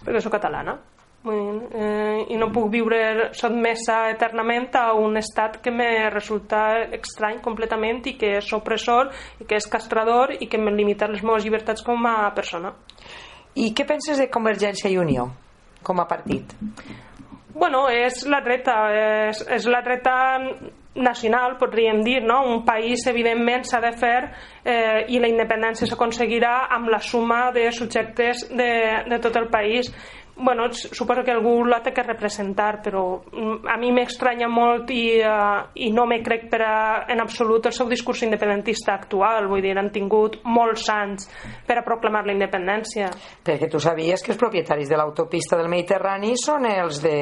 [0.00, 0.78] Perquè sóc catalana
[1.24, 6.62] eh, i no puc viure sotmesa eternament a un estat que me resulta
[6.96, 11.22] estrany completament i que és opressor i que és castrador i que me limita les
[11.22, 12.72] meves llibertats com a persona
[13.54, 15.28] i què penses de Convergència i Unió
[15.82, 16.54] com a partit?
[17.50, 18.76] Bueno, és la dreta,
[19.28, 20.14] és, és la dreta
[20.94, 22.40] nacional, podríem dir, no?
[22.50, 24.16] Un país, evidentment, s'ha de fer
[24.64, 28.70] eh, i la independència s'aconseguirà amb la suma de subjectes de,
[29.10, 29.90] de tot el país
[30.40, 35.20] bueno, suposo que algú la té que representar, però mm, a mi m'estranya molt i,
[35.20, 36.76] uh, i no me crec per a,
[37.12, 41.28] en absolut el seu discurs independentista actual, vull dir, han tingut molts anys
[41.66, 43.10] per a proclamar la independència.
[43.44, 47.16] Perquè tu sabies que els propietaris de l'autopista del Mediterrani són els de,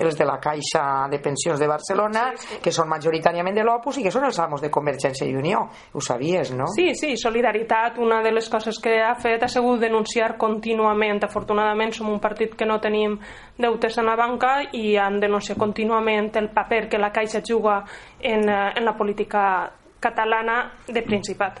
[0.00, 2.60] els de la Caixa de Pensions de Barcelona, sí, sí.
[2.64, 5.66] que són majoritàriament de l'Opus i que són els amos de Convergència i Unió.
[5.92, 6.68] Ho sabies, no?
[6.74, 11.22] Sí, sí, Solidaritat, una de les coses que ha fet ha sigut denunciar contínuament.
[11.22, 13.18] Afortunadament som un partit que que no tenim
[13.58, 17.82] deutes en la banca i han denunciat contínuament el paper que la Caixa juga
[18.20, 21.60] en, eh, en la política catalana de Principat.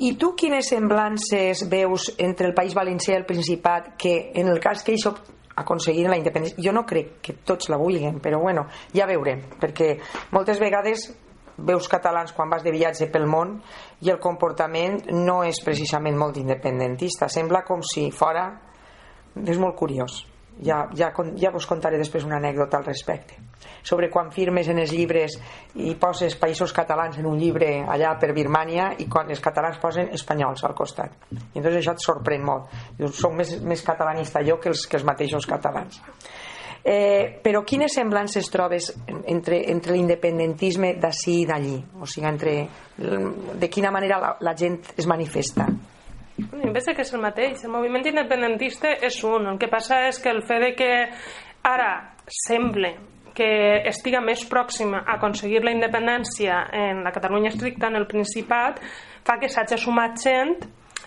[0.00, 4.58] I tu quines semblances veus entre el País Valencià i el Principat que en el
[4.58, 5.12] cas que això
[5.54, 8.66] aconseguir la independència, jo no crec que tots la vulguin, però bueno,
[8.96, 9.92] ja veurem, perquè
[10.32, 11.12] moltes vegades
[11.56, 13.60] veus catalans quan vas de viatge pel món
[14.02, 18.48] i el comportament no és precisament molt independentista, sembla com si fora
[19.42, 20.24] és molt curiós.
[20.62, 23.34] Ja, ja, ja vos contaré després una anècdota al respecte.
[23.82, 25.34] Sobre quan firmes en els llibres
[25.74, 30.12] i poses països catalans en un llibre allà per Birmània i quan els catalans posen
[30.14, 31.16] espanyols al costat.
[31.32, 32.70] I entonces això et sorprèn molt.
[32.98, 35.98] Dius, soc més, més catalanista jo que els, que els mateixos catalans.
[36.84, 38.90] Eh, però quines semblances trobes
[39.24, 41.78] entre, entre l'independentisme d'ací i d'allí?
[41.98, 42.54] O sigui, entre,
[43.58, 45.66] de quina manera la, la gent es manifesta
[46.36, 47.64] jo penso que és el mateix.
[47.64, 49.46] El moviment independentista és un.
[49.52, 50.92] El que passa és que el fet de que
[51.70, 51.90] ara
[52.26, 52.94] sembla
[53.34, 58.78] que estiga més pròxima a aconseguir la independència en la Catalunya estricta, en el Principat,
[59.26, 60.54] fa que s'hagi sumat gent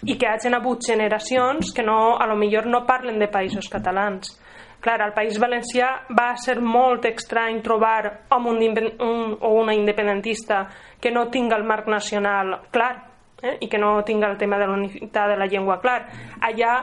[0.03, 4.35] i que hagin hagut generacions que no, a lo millor no parlen de països catalans.
[4.83, 10.67] Clar, al País Valencià va ser molt estrany trobar un, un, o una independentista
[11.01, 13.07] que no tinga el marc nacional clar,
[13.41, 13.58] eh?
[13.62, 16.00] i que no tinga el tema de l'unitat de la llengua clar.
[16.41, 16.78] Allà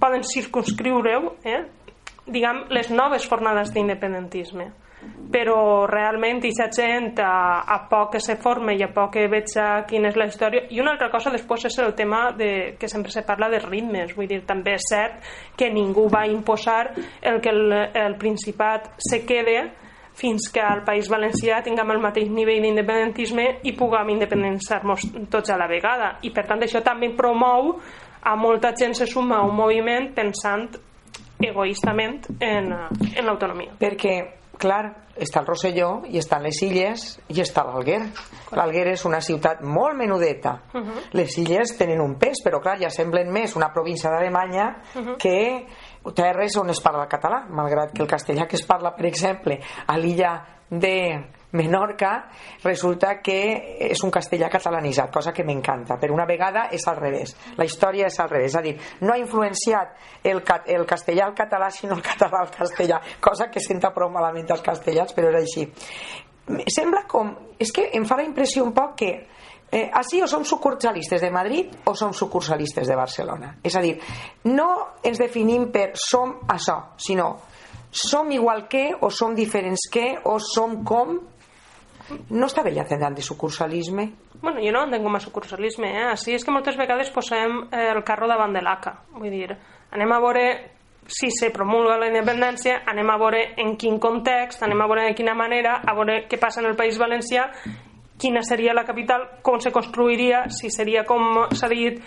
[0.00, 1.62] poden circunscriure-ho, eh?
[2.26, 4.72] diguem, les noves fornades d'independentisme
[5.30, 9.52] però realment aquesta gent a, a poc que se forma i a poc que veig
[9.90, 13.12] quina és la història i una altra cosa després és el tema de, que sempre
[13.12, 15.26] se parla de ritmes vull dir, també és cert
[15.58, 19.58] que ningú va imposar el que el, el Principat se quede
[20.16, 25.58] fins que al País Valencià tinguem el mateix nivell d'independentisme i puguem independitzar-nos tots a
[25.60, 26.16] la vegada.
[26.24, 27.74] I per tant això també promou
[28.26, 30.70] a molta gent se suma a un moviment pensant
[31.44, 32.72] egoistament en,
[33.12, 33.76] en l'autonomia.
[33.78, 34.16] Perquè,
[34.56, 34.84] clar,
[35.20, 38.00] està el Rosselló i estan les Illes i està l'Alguer.
[38.56, 40.56] L'Alguer és una ciutat molt menudeta.
[40.72, 41.04] Uh -huh.
[41.12, 45.16] Les Illes tenen un pes, però clar, ja semblen més una província d'Alemanya uh -huh.
[45.16, 45.66] que
[46.14, 49.96] terres on es parla català, malgrat que el castellà que es parla, per exemple, a
[49.98, 50.34] l'illa
[50.70, 50.96] de
[51.56, 52.28] Menorca
[52.64, 53.36] resulta que
[53.86, 55.96] és un castellà catalanitzat, cosa que m'encanta.
[55.96, 57.36] Per una vegada és al revés.
[57.56, 58.50] La història és al revés.
[58.52, 59.94] És a dir, no ha influenciat
[60.26, 60.42] el,
[60.74, 64.64] el castellà al català, sinó el català al castellà, cosa que senta prou malament els
[64.66, 65.68] castellans, però és així.
[66.74, 67.32] Sembla com...
[67.58, 69.12] És que em fa la impressió un poc que
[69.76, 73.52] eh, així o som sucursalistes de Madrid o som sucursalistes de Barcelona.
[73.62, 73.98] És a dir,
[74.48, 74.70] no
[75.04, 77.34] ens definim per som això, sinó
[77.96, 81.16] som igual que o som diferents que o som com
[82.30, 84.04] no està bé l'atendant de sucursalisme?
[84.42, 86.04] Bueno, jo no entenc com a sucursalisme, eh?
[86.12, 88.92] Així és que moltes vegades posem eh, el carro davant de l'ACA.
[89.16, 89.56] Vull dir,
[89.96, 90.44] anem a veure
[91.06, 95.16] si se promulga la independència, anem a veure en quin context, anem a veure de
[95.18, 97.48] quina manera, a veure què passa en el País Valencià
[98.18, 102.00] quina seria la capital, com se construiria, si seria com s'ha dit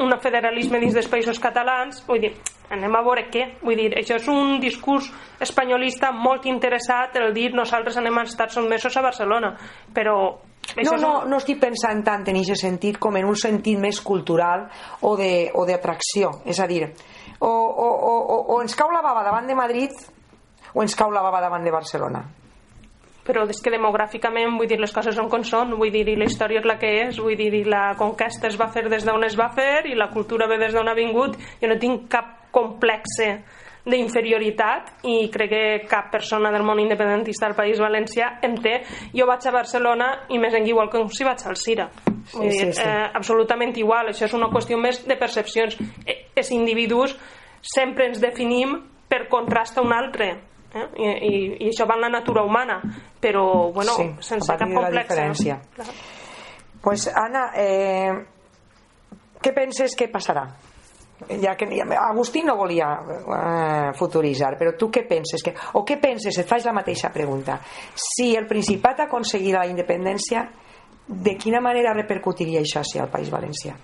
[0.00, 2.32] un federalisme dins dels països catalans, vull dir,
[2.72, 5.10] anem a veure què, vull dir, això és un discurs
[5.42, 9.52] espanyolista molt interessat el dir nosaltres anem a estar sotmesos a Barcelona,
[9.94, 10.16] però
[10.82, 14.66] no, no, no estic pensant tant en aquest sentit com en un sentit més cultural
[15.06, 16.82] o d'atracció, és a dir,
[17.38, 19.94] o, o, o, o ens cau la bava davant de Madrid
[20.74, 22.24] o ens cau la bava davant de Barcelona
[23.26, 26.28] però és que demogràficament, vull dir, les coses són com són, vull dir, i la
[26.30, 29.26] història és la que és, vull dir, i la conquesta es va fer des d'on
[29.26, 32.50] es va fer i la cultura ve des d'on ha vingut, jo no tinc cap
[32.54, 33.34] complexe
[33.86, 38.80] d'inferioritat i crec que cap persona del món independentista del País Valencià en té.
[39.14, 41.86] Jo vaig a Barcelona i més en igual que si vaig al Cira.
[42.32, 42.82] Vull sí, dir, sí, sí.
[42.82, 44.10] Eh, absolutament igual.
[44.10, 45.78] Això és una qüestió més de percepcions.
[46.04, 47.14] Eh, els individus
[47.62, 48.74] sempre ens definim
[49.06, 50.34] per contrast a un altre
[50.76, 50.86] eh?
[50.96, 51.34] I, i,
[51.66, 52.80] i això va en la natura humana
[53.20, 55.10] però bueno, sí, sense cap complex
[56.82, 58.12] pues Anna eh,
[59.42, 60.46] què penses que passarà?
[61.40, 65.42] ja que Agustí no volia eh, futuritzar, però tu què penses?
[65.42, 66.36] Que, o què penses?
[66.36, 67.56] Et faig la mateixa pregunta.
[67.96, 70.44] Si el Principat aconseguirà la independència,
[71.06, 73.76] de quina manera repercutiria això si al País Valencià?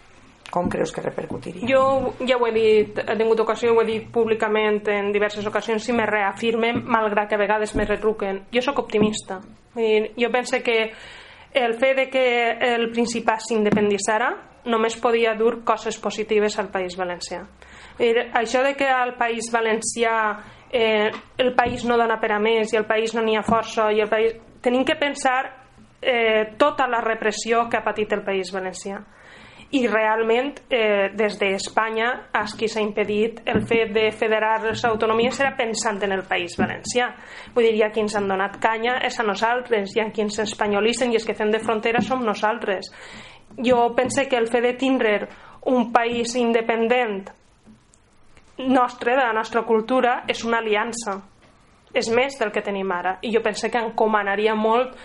[0.52, 1.64] Com creus que repercutiria?
[1.64, 5.88] Jo ja ho he dit, he tingut ocasió, ho he dit públicament en diverses ocasions
[5.88, 8.42] i me reafirmen, malgrat que a vegades me retruquen.
[8.52, 9.40] Jo sóc optimista.
[9.74, 10.92] Dir, jo penso que
[11.54, 12.24] el fet de que
[12.74, 14.28] el Principat s'independitzara
[14.68, 17.40] només podia dur coses positives al País Valencià.
[17.98, 20.14] Dir, això de que al País Valencià
[20.72, 23.90] eh, el país no dona per a més i el país no n'hi ha força
[23.92, 24.36] i el país...
[24.62, 25.40] Tenim que pensar
[26.00, 29.00] eh, tota la repressió que ha patit el País Valencià
[29.72, 32.08] i realment eh, des d'Espanya
[32.42, 36.58] es qui s'ha impedit el fet de federar les autonomies era pensant en el País
[36.60, 37.08] Valencià.
[37.54, 40.26] Vull dir, hi ha qui ens han donat canya és a nosaltres, hi ha qui
[40.26, 42.92] ens espanyolitzen i els que fem de frontera som nosaltres.
[43.64, 45.16] Jo pense que el fet de tindre
[45.72, 47.30] un país independent
[48.58, 51.22] nostre, de la nostra cultura és una aliança
[51.94, 53.18] és més del que tenim ara.
[53.22, 54.96] I jo penso que encomanaria molt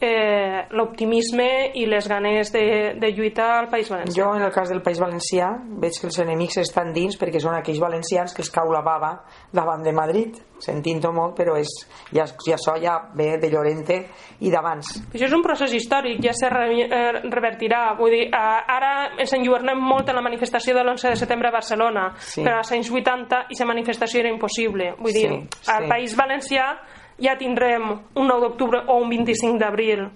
[0.00, 4.22] eh, l'optimisme i les ganes de, de lluitar al País Valencià.
[4.22, 5.50] Jo en el cas del País Valencià
[5.82, 9.16] veig que els enemics estan dins perquè són aquells valencians que els cau la bava
[9.52, 10.38] davant de Madrid.
[10.62, 11.68] Sentint-ho molt però és,
[12.16, 13.98] ja, ja això ja ve de Llorente
[14.40, 14.94] i d'abans.
[15.12, 17.82] Això és un procés històric ja se re, eh, revertirà.
[17.98, 21.56] Vull dir, eh, ara ens enlluernem molt en la manifestació de l'11 de setembre a
[21.58, 22.40] Barcelona sí.
[22.44, 24.94] però als anys 80 i la manifestació era impossible.
[24.98, 25.90] Vull dir, sí, al sí.
[25.90, 26.76] País Valencià València
[27.16, 30.10] ja tindrem un 9 d'octubre o un 25 d'abril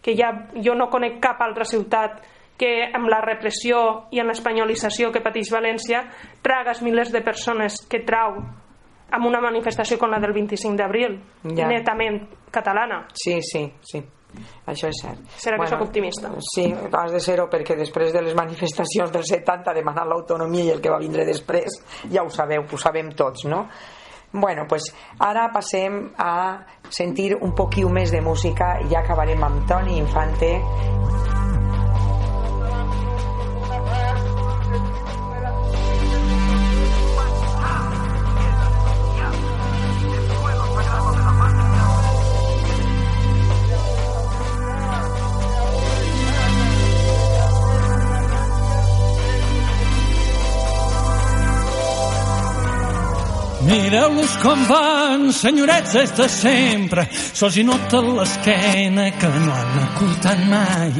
[0.00, 2.22] que ja jo no conec cap altra ciutat
[2.56, 6.06] que amb la repressió i amb l'espanyolització que pateix València
[6.42, 8.40] tragues milers de persones que trau
[9.10, 11.20] amb una manifestació com la del 25 d'abril
[11.52, 11.68] ja.
[11.68, 14.00] netament catalana sí, sí, sí
[14.66, 15.20] això és cert.
[15.40, 16.30] Serà bueno, que sóc optimista.
[16.44, 20.82] Sí, has de ser-ho perquè després de les manifestacions del 70 demanant l'autonomia i el
[20.84, 21.78] que va vindre després,
[22.12, 23.62] ja ho sabeu, ho sabem tots, no?
[24.32, 29.66] Bueno, pues ara passem a sentir un poquiu més de música i ja acabarem amb
[29.70, 30.52] Toni Infante
[53.66, 57.02] Mireu-los com van, senyorets des de sempre,
[57.34, 60.92] sols hi nota l'esquena que no han acutat mai.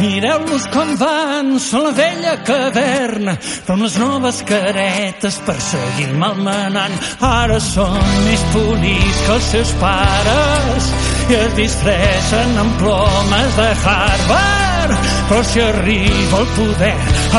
[0.00, 6.96] Mireu-los com van, són la vella caverna, però amb les noves caretes per seguir malmenant.
[7.20, 10.92] Ara són més polits que els seus pares
[11.28, 15.10] i es disfressen amb plomes de Harvard.
[15.28, 16.94] Però si arriba el poder,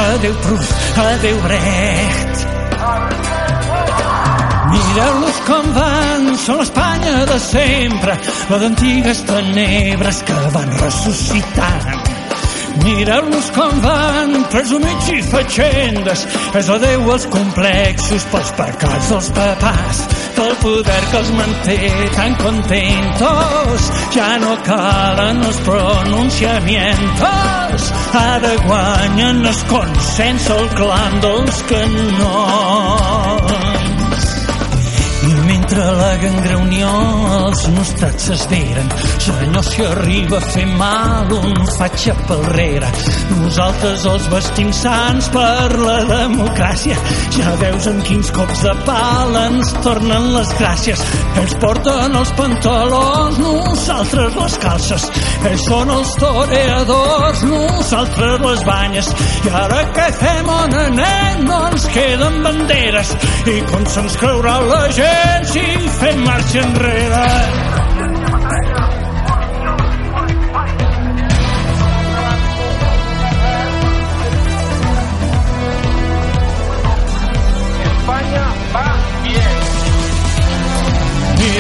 [0.05, 2.54] adeu Proust, adeu Brecht,
[4.95, 8.13] Mireu-los com van, són l'Espanya de sempre,
[8.47, 11.99] la d'antigues tenebres que van ressuscitant.
[12.85, 16.23] Mireu-los com van, presumits i fatxendes,
[16.61, 19.97] és la Déu els complexos pels pecats dels papàs,
[20.39, 27.81] pel poder que els manté tan contentos, ja no calen els pronunciamientos,
[28.23, 33.34] ara guanyen el consens el clam dels canons.
[35.65, 36.89] I mentre la gangreunió
[37.39, 42.91] els nostrats s'esveren, senyor, si arriba a fer mal un faig a palrere.
[43.39, 46.99] Nosaltres els vestim sants per la democràcia.
[47.33, 51.01] Ja veus en quins cops de pal ens tornen les gràcies.
[51.41, 55.09] Ells porten els pantalons, nosaltres les calces.
[55.49, 59.11] Ells són els toreadors, nosaltres les banyes.
[59.49, 61.43] I ara què fem on anem?
[61.49, 63.17] No ens queden banderes.
[63.49, 67.74] I com se'ns creurà la gent si fem marxa enrere.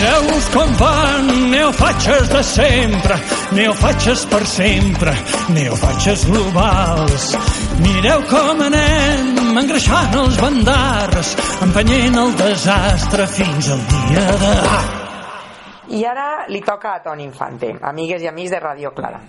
[0.05, 3.15] Mireu-los com van, neofatxes de sempre,
[3.57, 5.15] neofatxes per sempre,
[5.49, 7.25] neofatxes globals.
[7.81, 11.31] Mireu com anem engreixant els bandars,
[11.65, 14.53] empenyent el desastre fins al dia de...
[15.97, 19.23] I ara li toca a Toni Infante, amigues i amics de Radio Clara.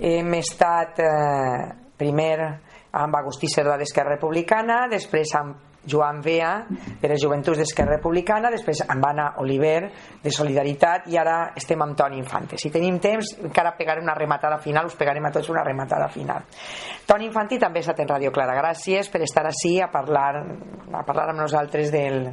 [0.00, 1.62] Hem estat eh,
[2.00, 2.38] primer
[3.04, 8.82] amb Agustí Cerdà d'Esquerra Republicana, després amb Joan Vea de les Joventuts d'Esquerra Republicana, després
[8.86, 9.90] amb Anna Oliver
[10.22, 12.58] de Solidaritat i ara estem amb Toni Infante.
[12.60, 16.44] Si tenim temps, encara pegaré una rematada final, us pegarem a tots una rematada final.
[17.06, 18.58] Toni Infante també ha estat en Ràdio Clara.
[18.58, 20.32] Gràcies per estar així a parlar,
[20.92, 22.24] a parlar amb nosaltres del,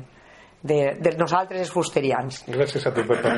[0.63, 2.41] de, de nosaltres els fusterians.
[2.47, 3.35] Gràcies a tu, Pepa.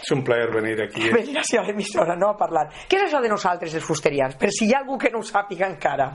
[0.00, 1.04] És un plaer venir aquí.
[1.06, 1.12] Eh?
[1.20, 2.66] Venir a l'emissora, no a parlar.
[2.88, 4.38] Què és això de nosaltres els fusterians?
[4.40, 6.10] Per si hi ha algú que no ho sàpiga encara.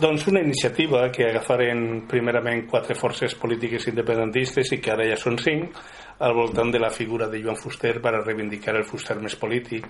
[0.00, 5.38] Doncs una iniciativa que agafaren primerament quatre forces polítiques independentistes i que ara ja són
[5.38, 5.78] cinc
[6.26, 9.86] al voltant de la figura de Joan Fuster per a reivindicar el Fuster més polític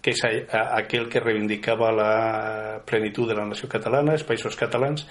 [0.00, 2.12] que és aquell que reivindicava la
[2.88, 5.04] plenitud de la nació catalana, els països catalans,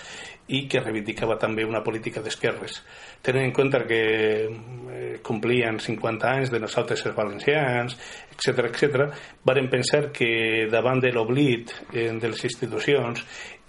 [0.50, 2.80] i que reivindicava també una política d'esquerres.
[3.22, 4.02] Tenint en compte que
[4.50, 7.98] eh, complien 50 anys de nosaltres els valencians,
[8.34, 9.06] etc etc,
[9.46, 13.22] varen pensar que davant de l'oblit eh, de les institucions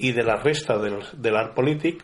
[0.07, 2.03] i de la resta del, de l'art polític,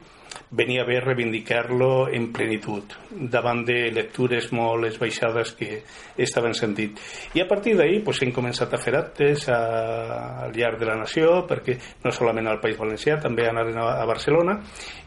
[0.51, 5.81] venia bé reivindicar-lo en plenitud davant de lectures molt esbaixades que
[6.17, 6.97] estaven sentint.
[7.35, 9.61] I a partir d'ahir pues, hem començat a fer actes a,
[10.47, 14.07] al llarg de la nació perquè no solament al País Valencià també anaren a, a
[14.09, 14.59] Barcelona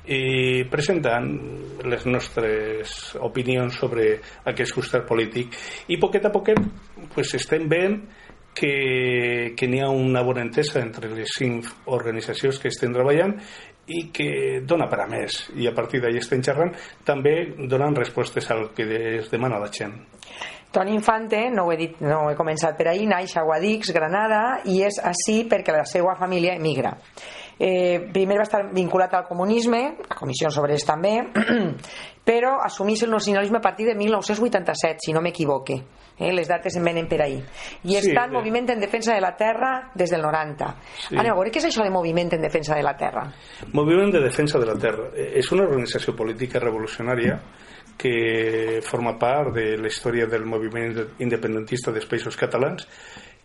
[0.09, 1.29] i presentant
[1.85, 4.15] les nostres opinions sobre
[4.49, 5.55] aquest costat polític.
[5.87, 6.59] I poquet a poquet
[7.13, 8.01] pues, estem veient
[8.55, 13.35] que, que n'hi ha una bona entesa entre les cinc organitzacions que estem treballant
[13.89, 15.47] i que dona per a més.
[15.57, 16.75] I a partir d'ahir estem xerrant.
[17.05, 18.85] També donen respostes al que
[19.19, 19.95] es demana la gent.
[20.71, 24.59] Toni Infante, no ho he, dit, no he començat per ahir, naix a Guadix, Granada,
[24.69, 26.93] i és així perquè la seva família emigra.
[27.59, 31.17] Eh, primer va estar vinculat al comunisme, a comissions obreres també,
[32.29, 35.81] però assumís el nacionalisme a partir de 1987, si no m'equivoque
[36.19, 36.33] eh?
[36.33, 39.31] les dates em venen per ahir i sí, està en moviment en defensa de la
[39.39, 40.69] terra des del 90
[41.07, 41.15] sí.
[41.15, 43.25] Aneu a veure què és això de moviment en defensa de la terra
[43.73, 47.39] Moviment de defensa de la terra eh, és una organització política revolucionària
[47.99, 52.87] que forma part de la història del moviment independentista dels països catalans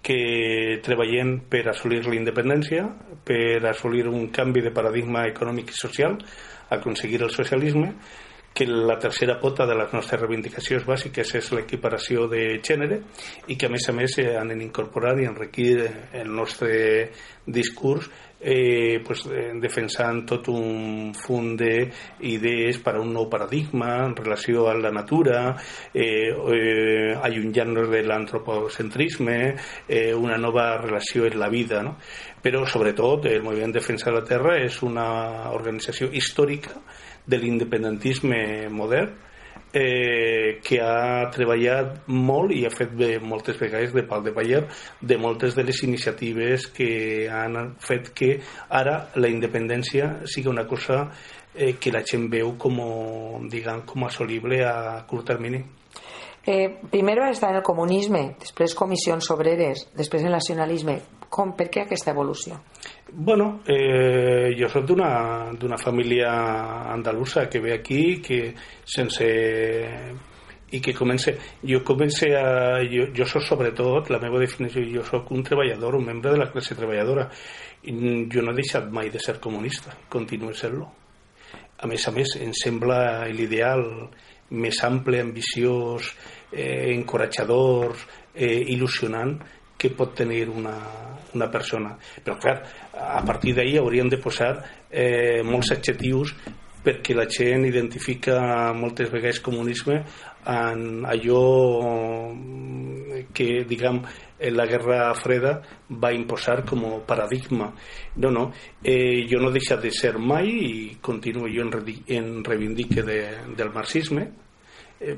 [0.05, 2.85] que treballem per assolir la independència,
[3.25, 6.19] per assolir un canvi de paradigma econòmic i social,
[6.77, 7.95] aconseguir el socialisme
[8.55, 13.01] que la tercera pota de les nostres reivindicacions bàsiques és l'equiparació de gènere
[13.51, 15.73] i que a més a més eh, han incorporat i enriquir
[16.15, 17.11] el nostre
[17.45, 18.07] discurs
[18.45, 24.69] eh, pues, eh, defensant tot un fund d'idees per a un nou paradigma en relació
[24.69, 25.57] a la natura,
[25.93, 29.39] eh, eh, allunyant-nos de l'antropocentrisme,
[29.89, 31.83] eh, una nova relació en la vida.
[31.83, 31.97] No?
[32.45, 36.77] Però, sobretot, el Moviment Defensa de la Terra és una organització històrica
[37.25, 39.33] de l'independentisme modern
[39.75, 44.63] eh, que ha treballat molt i ha fet bé, moltes vegades de pal de paller
[45.01, 48.37] de moltes de les iniciatives que han fet que
[48.71, 51.09] ara la independència sigui una cosa
[51.55, 52.79] eh, que la gent veu com,
[53.51, 55.65] diguem, com assolible a curt termini.
[56.47, 60.99] Eh, primer va estar en el comunisme, després comissions obreres, després el nacionalisme.
[61.35, 62.61] Com, per què aquesta evolució?
[63.17, 66.33] Bueno, eh, jo soc d'una família
[66.91, 68.55] andalusa que ve aquí que
[68.85, 69.29] sense
[70.75, 71.31] i que comença
[71.63, 76.09] jo comença a, jo, jo soc sobretot la meva definició, jo sóc un treballador un
[76.11, 77.29] membre de la classe treballadora.
[77.87, 77.95] I
[78.27, 80.91] jo no he deixat mai de ser comunista continuo sent-lo.
[81.79, 84.09] A més a més em sembla l'ideal
[84.59, 86.11] més ample, ambiciós
[86.51, 87.95] eh, encoratjador
[88.35, 89.39] eh, il·lusionant
[89.85, 90.75] que pot tenir una,
[91.37, 91.95] una persona.
[92.25, 92.59] Però, clar,
[92.97, 94.55] a partir d'ahir hauríem de posar
[94.91, 96.33] eh, molts adjectius
[96.85, 98.37] perquè la gent identifica
[98.77, 100.03] moltes vegades comunisme
[100.53, 101.45] en allò
[103.33, 104.03] que, diguem,
[104.53, 105.55] la Guerra Freda
[105.89, 107.71] va imposar com paradigma.
[108.21, 108.45] No, no,
[108.83, 111.73] eh, jo no deixa de ser mai i continuo jo en,
[112.19, 113.21] en reivindique de,
[113.57, 114.29] del marxisme,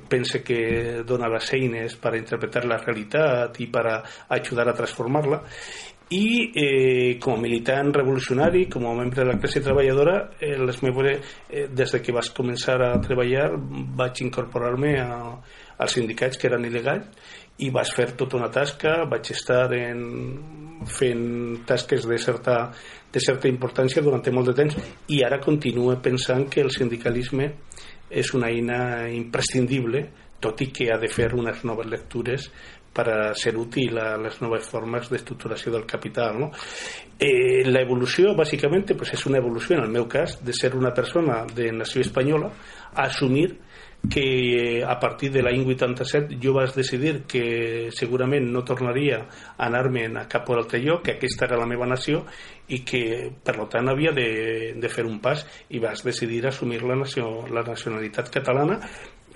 [0.08, 3.84] pense que dona les eines per interpretar la realitat i per
[4.28, 5.42] ajudar a transformar-la.
[6.16, 10.78] I eh, com a militant revolucionari, com a membre de la classe treballadora, eh, les
[10.82, 13.48] meves, eh, des de que vas començar a treballar
[13.98, 19.72] vaig incorporar-me als sindicats que eren il·legals i vas fer tota una tasca, vaig estar
[19.74, 20.06] en,
[20.86, 22.70] fent tasques de certa,
[23.12, 24.76] de certa importància durant molt de temps
[25.08, 27.52] i ara continuo pensant que el sindicalisme
[28.10, 30.06] és una eina imprescindible,
[30.40, 32.50] tot i que ha de fer unes noves lectures
[32.96, 36.38] per a ser útil a les noves formes d'estructuració del capital.
[36.40, 36.50] No?
[37.18, 41.44] Eh, la evolució, bàsicament, pues és una evolució, en el meu de ser una persona
[41.54, 42.52] de nació espanyola
[42.94, 43.50] a assumir
[44.10, 49.22] que a partir de l'any 87 jo vaig decidir que segurament no tornaria
[49.56, 52.24] a anar-me'n a cap altre lloc, que aquesta era la meva nació
[52.68, 53.02] i que
[53.42, 57.64] per tant havia de, de fer un pas i vaig decidir assumir la, nació, la
[57.66, 58.80] nacionalitat catalana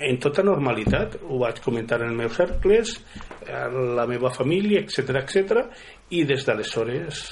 [0.00, 2.94] en tota normalitat, ho vaig comentar en els meus cercles,
[3.44, 5.64] la meva família, etc etc
[6.16, 7.26] i des d'aleshores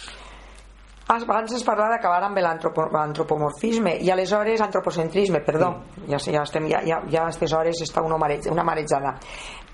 [1.08, 6.10] abans es parlava d'acabar amb l'antropomorfisme i aleshores antropocentrisme, perdó, mm.
[6.10, 9.16] ja, ja, estem, ja, ja, ja a aquestes hores està una, mareig, una marejada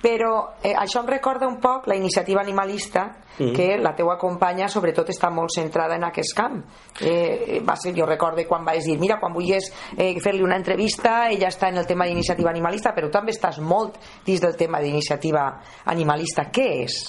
[0.05, 3.07] però eh, això em recorda un poc la iniciativa animalista
[3.39, 3.53] mm.
[3.57, 6.61] que la teua companya sobretot està molt centrada en aquest camp
[7.01, 11.31] eh, va ser, jo recordo quan vaig dir mira, quan vulguis eh, fer-li una entrevista
[11.33, 15.49] ella està en el tema d'iniciativa animalista però també estàs molt dins del tema d'iniciativa
[15.91, 17.01] animalista, què és?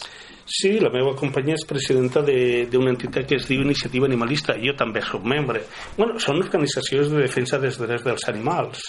[0.46, 4.54] Sí, la meva companyia és presidenta d'una entitat que es diu Iniciativa Animalista.
[4.62, 5.64] Jo també soc membre.
[5.98, 8.84] Bueno, són organitzacions de defensa dels drets dels animals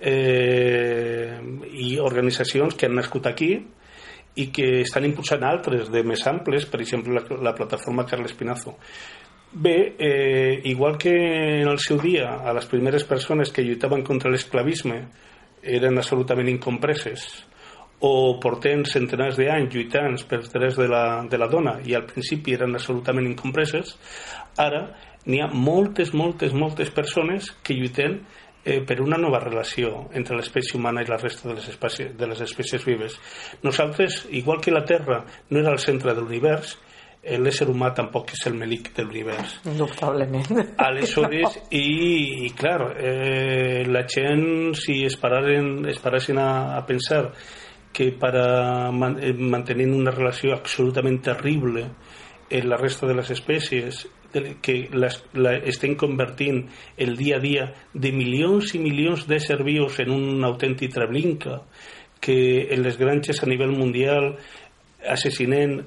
[0.00, 1.36] eh,
[1.76, 3.50] i organitzacions que han nascut aquí
[4.38, 8.78] i que estan impulsant altres de més amples, per exemple la, la plataforma Carles Pinazo.
[9.52, 11.12] Bé, eh, igual que
[11.60, 15.02] en el seu dia a les primeres persones que lluitaven contra l'esclavisme
[15.60, 17.28] eren absolutament incompreses
[18.00, 22.54] o portem centenars d'anys lluitant pels drets de la, de la dona i al principi
[22.54, 23.96] eren absolutament incompreses,
[24.56, 24.86] ara
[25.26, 28.20] n'hi ha moltes, moltes, moltes persones que lluiten
[28.64, 32.28] eh, per una nova relació entre l'espècie humana i la resta de les, espècies, de
[32.30, 33.18] les espècies vives.
[33.66, 36.78] Nosaltres, igual que la Terra no era el centre de l'univers,
[37.22, 39.58] eh, l'ésser humà tampoc és el melic de l'univers.
[39.66, 40.48] Indubtablement.
[40.88, 41.70] Aleshores, no.
[41.74, 47.24] i, i clar, eh, la gent, si es pararen, es parassin a, a pensar
[47.98, 51.82] que para man, eh, mantenir una relació absolutament terrible
[52.48, 54.04] en la resta de les espècies
[54.62, 56.60] que les, la estem convertint
[56.96, 61.64] el dia a dia de milions i milions d'éssers vius en un autèntic treblinca
[62.22, 64.36] que en les granges a nivell mundial
[65.02, 65.80] assassinen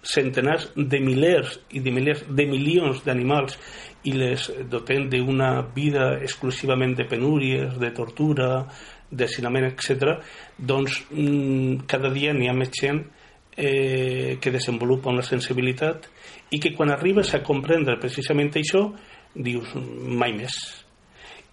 [0.00, 3.60] centenars de milers i de milers de milions d'animals
[4.08, 8.64] i les doten d'una vida exclusivament de penúries, de tortura,
[9.10, 10.18] d'assinament, etc.,
[10.58, 13.04] doncs mm, cada dia n'hi ha més gent
[13.58, 16.06] eh, que desenvolupa una sensibilitat
[16.54, 18.84] i que quan arribes a comprendre precisament això
[19.34, 20.54] dius mai més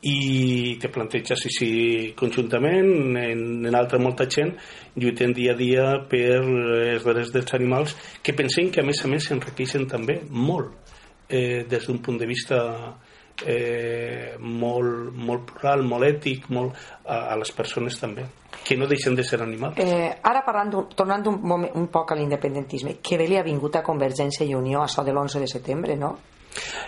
[0.05, 1.69] i te planteges si, si
[2.17, 4.53] conjuntament en, en altra molta gent
[5.01, 9.09] lluitem dia a dia per els drets dels animals que pensem que a més a
[9.09, 10.93] més s'enriqueixen també molt
[11.29, 13.04] eh, des d'un punt de vista eh,
[13.43, 18.23] molt, molt plural, molt ètic, molt a, a les persones també,
[18.63, 19.77] que no deixen de ser animals.
[19.81, 23.75] Eh, ara parlant, tornant un, moment, un poc a l'independentisme, que bé li ha vingut
[23.75, 26.15] a Convergència i Unió a so de l'11 de setembre, no?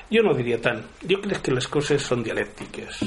[0.09, 0.79] Jo no diria tant.
[1.03, 3.03] Jo crec que les coses són dialèctiques.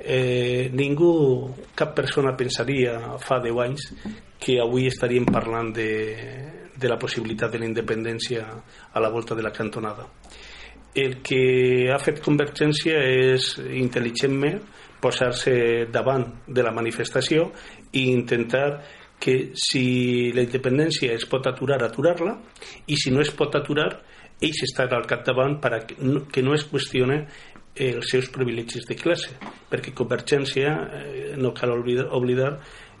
[0.00, 3.90] Eh, ningú, cap persona pensaria fa 10 anys
[4.40, 5.90] que avui estaríem parlant de,
[6.72, 8.46] de la possibilitat de la independència
[8.94, 10.06] a la volta de la cantonada
[10.94, 14.58] el que ha fet Convergència és intel·ligentment
[15.00, 17.50] posar-se davant de la manifestació
[17.96, 18.82] i intentar
[19.20, 22.38] que si la independència es pot aturar, aturar-la
[22.88, 23.90] i si no es pot aturar
[24.40, 27.26] ells estan al capdavant per a que no, que no es qüestione
[27.76, 29.36] els seus privilegis de classe
[29.70, 32.54] perquè Convergència, eh, no cal oblidar, oblidar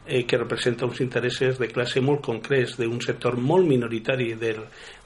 [0.06, 4.62] eh, que representa uns interessos de classe molt concrets d'un sector molt minoritari del,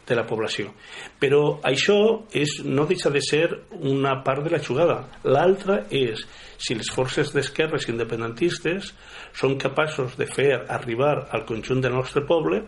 [0.06, 0.72] de la població.
[1.20, 1.96] Però això
[2.36, 3.46] és, no deixa de ser
[3.80, 5.00] una part de la jugada.
[5.24, 6.24] L'altra és
[6.58, 8.92] si les forces d'esquerres independentistes
[9.36, 12.62] són capaços de fer arribar al conjunt del nostre poble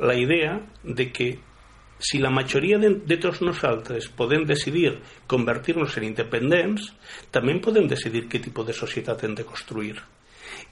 [0.00, 1.28] la idea de que
[1.98, 4.98] si la majoria de, de tots nosaltres podem decidir
[5.30, 6.90] convertir-nos en independents,
[7.32, 10.02] també podem decidir què tipus de societat hem de construir.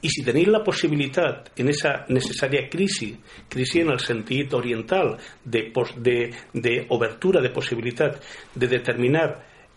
[0.03, 3.13] I si tenim la possibilitat en aquesta necessària crisi,
[3.53, 6.01] crisi en el sentit oriental d'obertura
[7.39, 8.19] de, de, de possibilitat
[8.55, 9.29] de determinar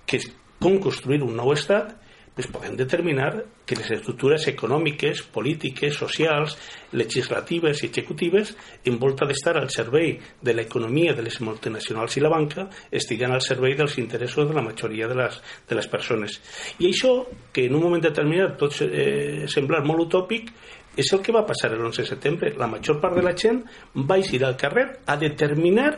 [0.09, 0.17] que,
[0.61, 1.93] com construir un nou estat,
[2.35, 6.57] pues podem determinar que les estructures econòmiques, polítiques, socials,
[6.91, 8.51] legislatives i executives,
[8.83, 13.41] en volta d'estar al servei de l'economia de les multinacionals i la banca, estiguen al
[13.41, 16.41] servei dels interessos de la majoria de les, de les persones.
[16.83, 17.21] I això,
[17.55, 20.51] que en un moment determinat pot eh, semblar molt utòpic,
[20.95, 22.53] és el que va passar el 11 de setembre.
[22.59, 23.63] La major part de la gent
[23.95, 25.93] va eixir al carrer a determinar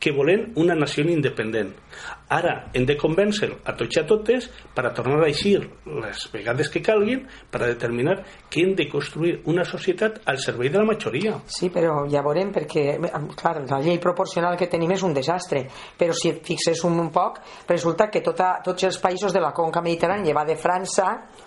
[0.00, 1.72] que volen una nació independent.
[2.28, 6.24] Ara hem de convèncer a tots i a totes per a tornar a eixir les
[6.32, 8.16] vegades que calguin per a determinar
[8.50, 11.36] que hem de construir una societat al servei de la majoria.
[11.46, 12.98] Sí, però ja veurem, perquè,
[13.38, 15.64] clar, la llei proporcional que tenim és un desastre,
[15.98, 17.38] però si et fixes un, poc,
[17.68, 21.06] resulta que tota, tots els països de la conca mediterrània, va de França,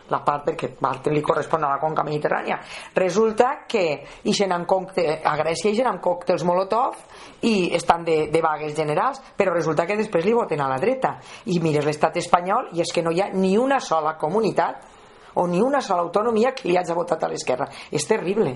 [0.09, 2.59] la part perquè part li correspon a la conca mediterrània,
[2.95, 3.83] resulta que
[4.31, 6.97] ixen amb còctel, a Grècia ixen amb còctels Molotov
[7.45, 11.17] i estan de, de vagues generals, però resulta que després li voten a la dreta.
[11.51, 14.95] I mires l'estat espanyol i és que no hi ha ni una sola comunitat
[15.39, 17.67] o ni una sola autonomia que li hagi votat a l'esquerra.
[17.93, 18.55] És terrible.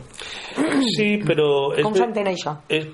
[0.97, 1.45] Sí, però...
[1.77, 2.55] és Com s'entén això?
[2.67, 2.87] És,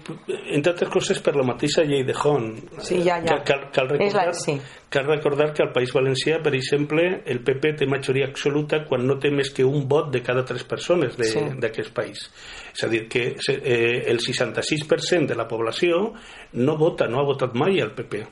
[0.52, 2.50] entre altres coses per la mateixa llei de Hon.
[2.86, 3.40] Sí, ja, ja.
[3.48, 4.58] Cal, cal, recordar, la- sí.
[4.92, 9.16] cal recordar que al País Valencià, per exemple, el PP té majoria absoluta quan no
[9.18, 11.40] té més que un vot de cada tres persones de- Sí.
[11.58, 12.28] d'aquest país.
[12.76, 16.12] És a dir, que eh, el 66% de la població
[16.54, 18.26] no vota, no ha votat mai al PP.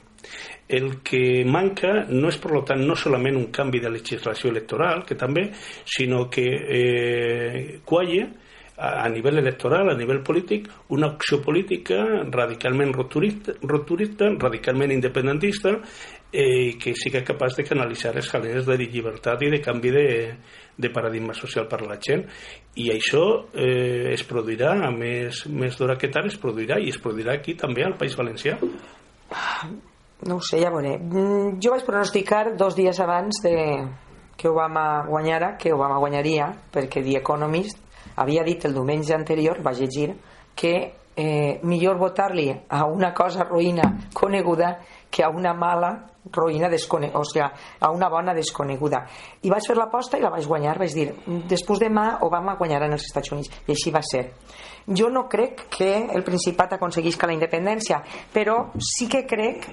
[0.68, 5.16] El que manca no és, per tant, no solament un canvi de legislació electoral, que
[5.16, 5.48] també,
[5.86, 8.28] sinó que eh, qualle
[8.78, 11.98] a, nivell electoral, a nivell polític, una opció política
[12.30, 15.74] radicalment rupturista, rupturista radicalment independentista,
[16.32, 20.08] eh, que sigui capaç de canalitzar les galeres de llibertat i de canvi de,
[20.78, 22.28] de paradigma social per a la gent.
[22.78, 23.26] I això
[23.56, 27.58] eh, es produirà, a més, més d'hora que tard, es produirà i es produirà aquí
[27.58, 28.60] també al País Valencià.
[30.26, 30.98] No ho sé, ja veuré.
[30.98, 33.56] Mm, Jo vaig pronosticar dos dies abans de
[34.38, 37.78] que Obama guanyara, que Obama guanyaria, perquè The Economist
[38.16, 40.16] havia dit el diumenge anterior, va llegir,
[40.56, 40.74] que
[41.16, 45.92] eh, millor votar-li a una cosa ruïna coneguda que a una mala
[46.34, 49.04] ruïna desconeguda, o sigui, a una bona desconeguda.
[49.44, 51.08] I vaig fer l'aposta i la vaig guanyar, vaig dir,
[51.50, 54.24] després demà Obama guanyarà en els Estats Units, i així va ser.
[54.88, 58.02] Jo no crec que el Principat aconseguisca la independència,
[58.34, 59.68] però sí que crec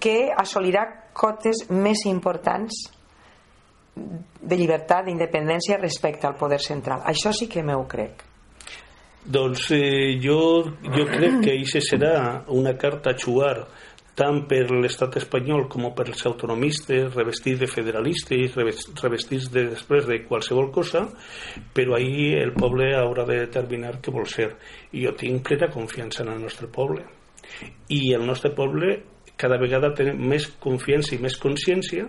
[0.00, 0.86] que assolirà
[1.16, 2.86] cotes més importants
[3.96, 7.02] de llibertat, d'independència respecte al poder central.
[7.08, 8.24] Això sí que m'ho crec.
[9.26, 10.38] Doncs eh, jo,
[10.84, 13.66] jo crec que això serà una carta a jugar
[14.16, 20.06] tant per l'estat espanyol com per els autonomistes revestits de federalistes reves- revestits de, després
[20.08, 21.04] de qualsevol cosa
[21.76, 24.54] però ahir el poble haurà de determinar què vol ser.
[24.96, 27.04] I jo tinc plena confiança en el nostre poble.
[27.92, 28.96] I el nostre poble
[29.36, 32.08] cada vegada té més confiança i més consciència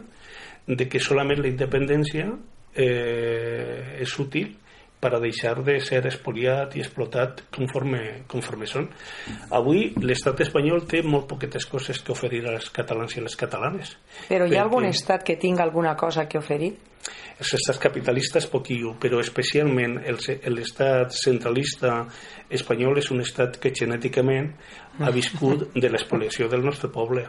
[0.67, 2.31] de que solament la independència
[2.73, 4.55] eh, és útil
[4.99, 8.87] per a deixar de ser espoliat i explotat conforme, conforme són.
[9.53, 13.93] Avui l'estat espanyol té molt poquetes coses que oferir als catalans i a les catalanes.
[14.27, 16.73] Però hi ha algun estat que tinga alguna cosa que oferir?
[17.37, 19.99] Els estats capitalistes poquillo, però especialment
[20.49, 21.99] l'estat centralista
[22.49, 24.49] espanyol és un estat que genèticament
[25.05, 27.27] ha viscut de l'espoliació del nostre poble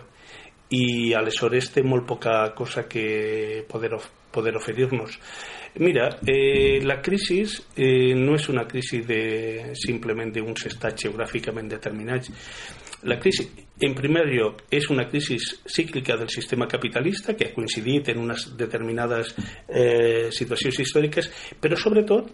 [0.75, 5.19] i aleshores té molt poca cosa que poder, of poder oferir-nos.
[5.79, 7.45] Mira, eh, la crisi
[7.77, 12.33] eh, no és una crisi de, simplement d'uns estats geogràficament determinats.
[13.03, 13.45] La crisi,
[13.81, 18.49] en primer lloc, és una crisi cíclica del sistema capitalista que ha coincidit en unes
[18.59, 19.37] determinades
[19.69, 21.29] eh, situacions històriques,
[21.63, 22.33] però sobretot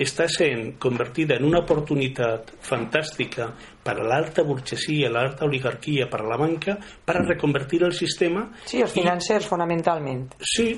[0.00, 3.50] està sent convertida en una oportunitat fantàstica
[3.84, 8.46] per a l'alta burgesia, l'alta oligarquia, per a la banca, per a reconvertir el sistema
[8.64, 10.30] Sí, els financers, fonamentalment.
[10.40, 10.70] Sí,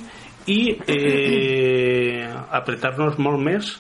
[0.51, 2.27] i eh,
[2.59, 3.71] apretar-nos molt més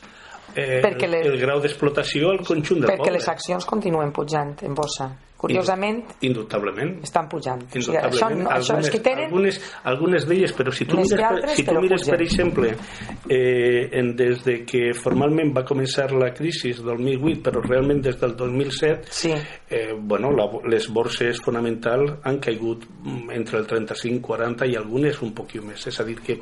[0.55, 3.19] eh, Perquè el, les- el grau d'explotació al conjunt del Perquè poble.
[3.19, 5.11] les accions continuen pujant en bossa.
[5.39, 6.97] Curiosament, Indubtablement.
[7.07, 7.61] estan pujant.
[7.72, 8.11] Indubtablement.
[8.18, 9.26] això, no- això és que tenen...
[9.30, 12.16] algunes, algunes d'elles, però si tu mires, altres, si tu mires pugen.
[12.16, 12.72] per exemple,
[13.28, 18.18] eh, en, des de que formalment va començar la crisi del 2008, però realment des
[18.20, 19.32] del 2007, Sí.
[19.70, 25.22] eh, bueno, la, les borses fonamentals han caigut mm, entre el 35, 40 i algunes
[25.22, 25.86] un poquit més.
[25.86, 26.41] És a dir, que,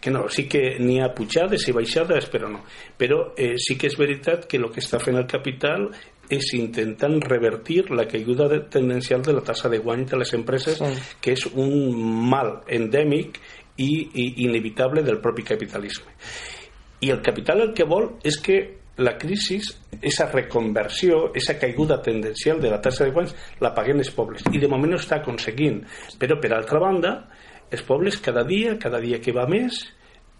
[0.00, 2.62] que no, sí que n'hi ha pujades i baixades, però no.
[2.96, 5.90] Però eh, sí que és veritat que el que està fent el capital
[6.30, 10.78] és intentant revertir la caiguda de- tendencial de la tassa de guany de les empreses,
[10.78, 11.16] Sí.
[11.20, 13.40] que és un mal endèmic
[13.76, 16.10] i, i inevitable del propi capitalisme.
[17.00, 19.60] I el capital el que vol és que la crisi,
[20.00, 24.42] esa reconversió, esa caiguda tendencial de la tassa de guanys, la paguen els pobles.
[24.52, 25.82] I de moment ho està aconseguint.
[26.18, 27.28] Però, per altra banda,
[27.70, 29.82] els pobles cada dia, cada dia que va més,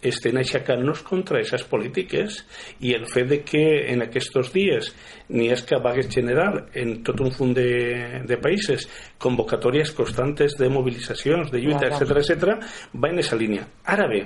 [0.01, 2.43] estem aixecant-nos contra aquestes polítiques
[2.85, 4.91] i el fet de que en aquests dies
[5.33, 8.85] n'hi ha que vagues general en tot un font de, de països
[9.17, 11.97] convocatòries constantes de mobilitzacions, de lluita, ja.
[11.97, 13.65] etc etc, va en aquesta línia.
[13.85, 14.21] Ara bé,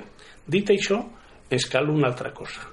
[0.45, 0.99] dit això,
[1.49, 2.67] ens cal una altra cosa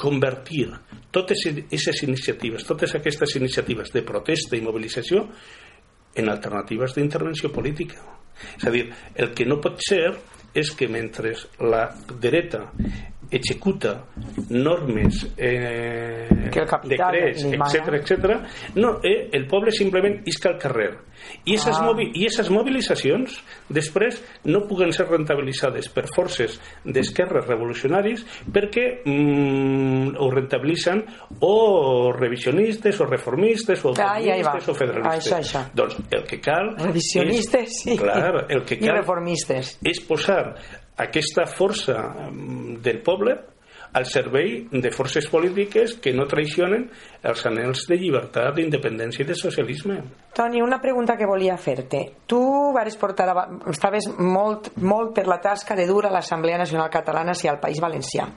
[0.00, 0.70] convertir
[1.12, 5.26] totes aquestes iniciatives, totes aquestes iniciatives de protesta i mobilització
[6.16, 8.00] en alternatives d'intervenció política.
[8.56, 10.06] És a dir, el que no pot ser
[10.54, 11.84] és que mentre la
[12.20, 12.66] dreta
[13.30, 14.04] executa
[14.48, 18.40] normes, eh, Que el capital decrets, etc etc,
[18.76, 20.98] no, eh, el poble simplement isca al carrer.
[21.44, 21.84] I aquestes Ah.
[21.84, 23.34] movi i esas mobilitzacions
[23.68, 31.04] després no puguen ser rentabilitzades per forces d'esquerres revolucionaris perquè mm, ho rentabilitzen
[31.40, 35.32] o revisionistes o reformistes o Ah, autonomistes o federalistes.
[35.32, 35.64] Això, això.
[35.74, 37.96] Doncs el que cal Revisionistes, és, sí.
[37.98, 39.78] clar, el que I cal reformistes.
[39.84, 40.54] és posar
[41.00, 41.96] aquesta força
[42.30, 43.38] mm, del poble
[43.92, 46.86] al servei de forces polítiques que no traicionen
[47.26, 49.96] els anells de llibertat, d'independència i de socialisme.
[50.36, 52.02] Toni, una pregunta que volia fer-te.
[52.30, 52.40] Tu
[52.74, 57.34] vares portar, a, estaves molt, molt per la tasca de dur a l'Assemblea Nacional Catalana
[57.34, 58.28] si al País Valencià.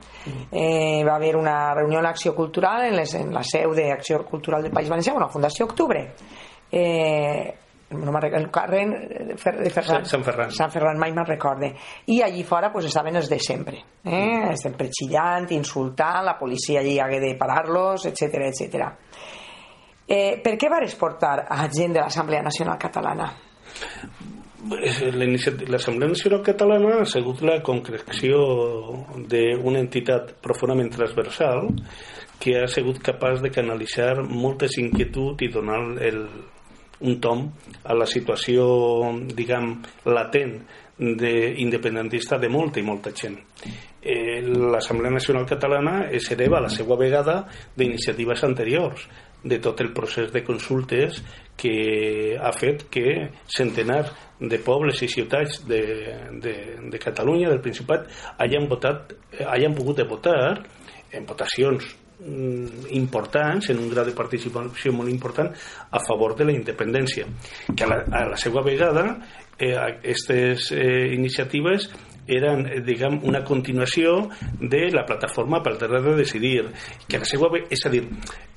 [0.50, 4.64] Eh, va haver una reunió en l'Acció Cultural en, les, en la seu d'Acció Cultural
[4.64, 6.08] del País Valencià, bueno, Fundació Octubre.
[6.72, 7.63] Eh,
[7.94, 8.84] no el carrer
[9.30, 10.06] de Fer- de Ferran.
[10.06, 10.52] Sant Ferran.
[10.52, 11.74] Sant Ferran mai me'n recorde.
[12.08, 13.84] I allí fora pues, estaven els de sempre.
[14.04, 14.56] Eh?
[14.60, 18.92] Sempre xillant, insultant, la policia allí hagué de parar-los, etc etc.
[20.08, 23.30] Eh, per què vares portar a gent de l'Assemblea Nacional Catalana?
[24.64, 25.12] Eh,
[25.68, 28.38] L'Assemblea Nacional Catalana ha sigut la concreció
[29.28, 31.68] d'una entitat profundament transversal
[32.40, 36.22] que ha sigut capaç de canalitzar moltes inquietuds i donar el,
[37.04, 37.46] un tom
[37.84, 38.66] a la situació,
[39.36, 39.76] diguem,
[40.08, 40.58] latent
[40.98, 43.38] d'independentista de molta i molta gent.
[44.02, 47.44] Eh, L'Assemblea Nacional Catalana es hereva a la seva vegada
[47.76, 49.08] d'iniciatives anteriors
[49.44, 51.20] de tot el procés de consultes
[51.60, 55.82] que ha fet que centenars de pobles i ciutats de,
[56.44, 56.56] de,
[56.92, 59.14] de Catalunya, del Principat, hagin, votat,
[59.48, 60.64] hagin pogut votar
[61.12, 61.92] en votacions
[62.24, 65.52] importants, en un grau de participació molt important,
[65.92, 67.28] a favor de la independència.
[67.76, 69.06] Que a la, a la seva vegada,
[69.58, 71.90] eh, aquestes eh, iniciatives
[72.28, 76.70] eren, eh, diguem, una continuació de la plataforma pel dret de decidir,
[77.08, 78.06] que la seva és a dir,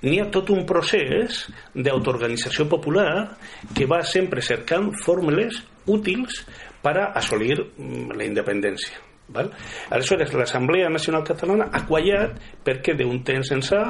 [0.03, 3.37] n'hi ha tot un procés d'autoorganització popular
[3.75, 6.45] que va sempre cercant fórmules útils
[6.83, 9.06] per assolir mm, la independència.
[9.29, 9.51] Val?
[9.91, 13.83] Aleshores, l'Assemblea Nacional Catalana ha quallat perquè d'un temps ençà,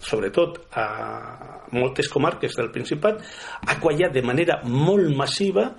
[0.00, 0.86] sobretot a
[1.76, 3.22] moltes comarques del Principat,
[3.66, 5.70] ha quallat de manera molt massiva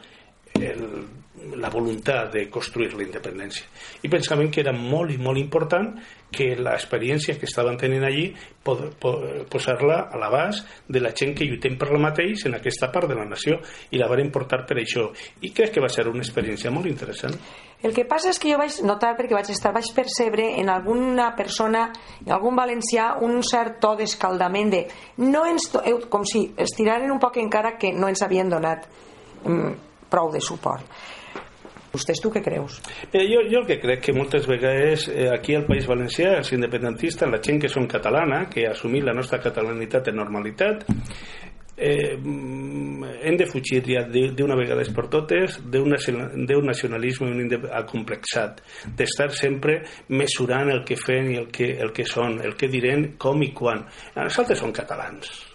[0.60, 0.86] el,
[1.58, 3.66] la voluntat de construir la independència.
[4.06, 5.94] I pensàvem que era molt i molt important
[6.32, 8.30] que l'experiència que estaven tenint allí
[8.64, 9.12] po po
[9.52, 13.18] posar-la a l'abast de la gent que lluitem per la mateix en aquesta part de
[13.18, 13.60] la nació
[13.92, 15.10] i la van portar per això.
[15.42, 17.36] I crec que va ser una experiència molt interessant.
[17.82, 21.32] El que passa és que jo vaig notar, perquè vaig estar, vaig percebre en alguna
[21.36, 21.88] persona,
[22.24, 24.84] en algun valencià, un cert to d'escaldament de
[25.26, 25.72] no ens,
[26.10, 28.86] com si es tiraren un poc encara que no ens havien donat
[29.44, 29.74] mm,
[30.12, 30.86] prou de suport.
[31.92, 32.80] Vostès tu què creus?
[33.12, 36.54] Mira, jo, jo el que crec que moltes vegades eh, aquí al País Valencià, els
[36.56, 40.86] independentistes, la gent que som catalana, que ha assumit la nostra catalanitat en normalitat,
[41.76, 48.62] eh, hem de fugir ja d'una vegada per totes d'un nacional- d'un nacionalisme acomplexat,
[48.96, 53.18] d'estar sempre mesurant el que fem i el que, el que són, el que diran,
[53.18, 53.84] com i quan.
[54.16, 55.51] Nosaltres som catalans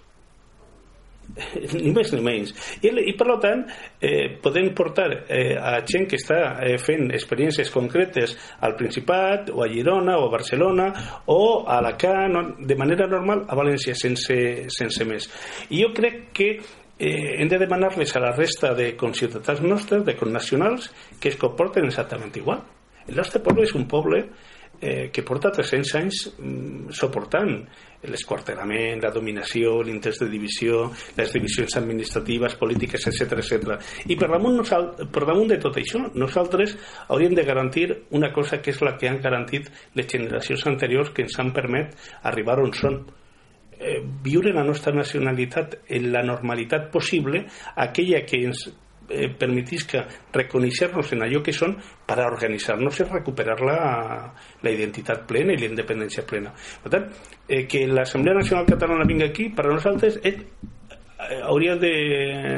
[1.76, 2.54] ni més ni menys.
[2.80, 3.64] I, i per tant
[4.00, 9.62] eh, podem portar eh, a gent que està eh, fent experiències concretes al Principat o
[9.64, 10.88] a Girona o a Barcelona
[11.32, 14.36] o a Alacant de manera normal a València sense,
[14.72, 15.28] sense més.
[15.70, 16.50] I jo crec que
[16.98, 21.86] eh, hem de demanar-les a la resta de conciutadans nostres, de connacionals que es comporten
[21.86, 22.64] exactament igual.
[23.06, 24.24] El nostre poble és un poble
[24.80, 27.60] eh, que porta 300 anys mm, suportant
[28.04, 30.84] l'esquarterament, la dominació, l'interès de divisió,
[31.16, 33.76] les divisions administratives, polítiques, etc etc.
[34.06, 34.62] I per damunt,
[35.12, 36.76] per damunt de tot això, nosaltres
[37.08, 41.26] hauríem de garantir una cosa que és la que han garantit les generacions anteriors que
[41.26, 43.00] ens han permet arribar on són
[43.78, 48.66] eh, viure la nostra nacionalitat en la normalitat possible, aquella que ens
[49.08, 50.04] eh, permetisca
[50.34, 51.76] reconèixer-nos en allò que són
[52.06, 53.80] per a organitzar-nos i recuperar la,
[54.62, 56.52] la identitat plena i la independència plena.
[56.82, 57.10] Per tant,
[57.48, 61.92] eh, que l'Assemblea Nacional Catalana vingui aquí, per a nosaltres és eh, hauria de,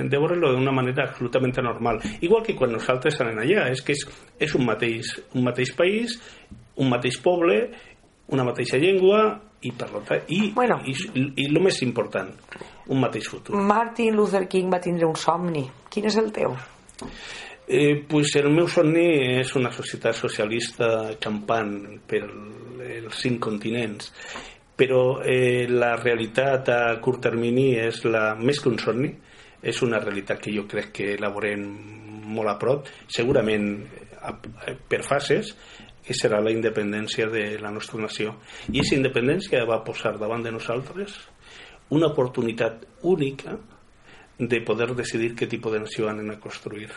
[0.09, 2.01] de veure-lo d'una manera absolutament normal.
[2.21, 4.07] Igual que quan nosaltres anem allà, és que és,
[4.39, 6.19] és un, mateix, un mateix país,
[6.79, 7.63] un mateix poble,
[8.29, 10.79] una mateixa llengua i per tant, i, Bueno.
[10.87, 12.31] i, i, i el més important,
[12.89, 13.57] un mateix futur.
[13.59, 15.65] Martin Luther King va tindre un somni.
[15.93, 16.57] Quin és el teu?
[17.69, 19.07] Eh, pues el meu somni
[19.41, 21.75] és una societat socialista campant
[22.09, 24.13] per els cinc continents
[24.79, 29.11] però eh, la realitat a curt termini és la, més que un somni
[29.59, 31.65] és una realitat que jo crec que elaborem
[32.29, 33.73] molt a prop, segurament
[34.23, 35.51] a, per fases,
[36.05, 38.37] que serà la independència de la nostra nació.
[38.71, 41.19] I aquesta independència va posar davant de nosaltres
[41.91, 43.57] una oportunitat única
[44.39, 46.91] de poder decidir què tipus de nació anem a construir.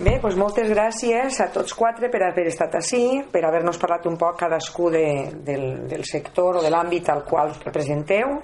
[0.00, 4.16] Bé, doncs moltes gràcies a tots quatre per haver estat així, per haver-nos parlat un
[4.20, 5.04] poc cadascú de,
[5.44, 8.38] del, del sector o de l'àmbit al qual representeu.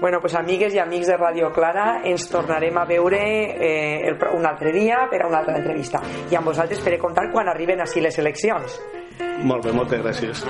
[0.00, 4.48] bueno, doncs amigues i amics de Radio Clara, ens tornarem a veure eh, el, un
[4.48, 6.00] altre dia per a una altra entrevista.
[6.30, 8.80] I amb vosaltres per comptar quan arriben així les eleccions.
[9.44, 10.46] Molt bé, moltes gràcies.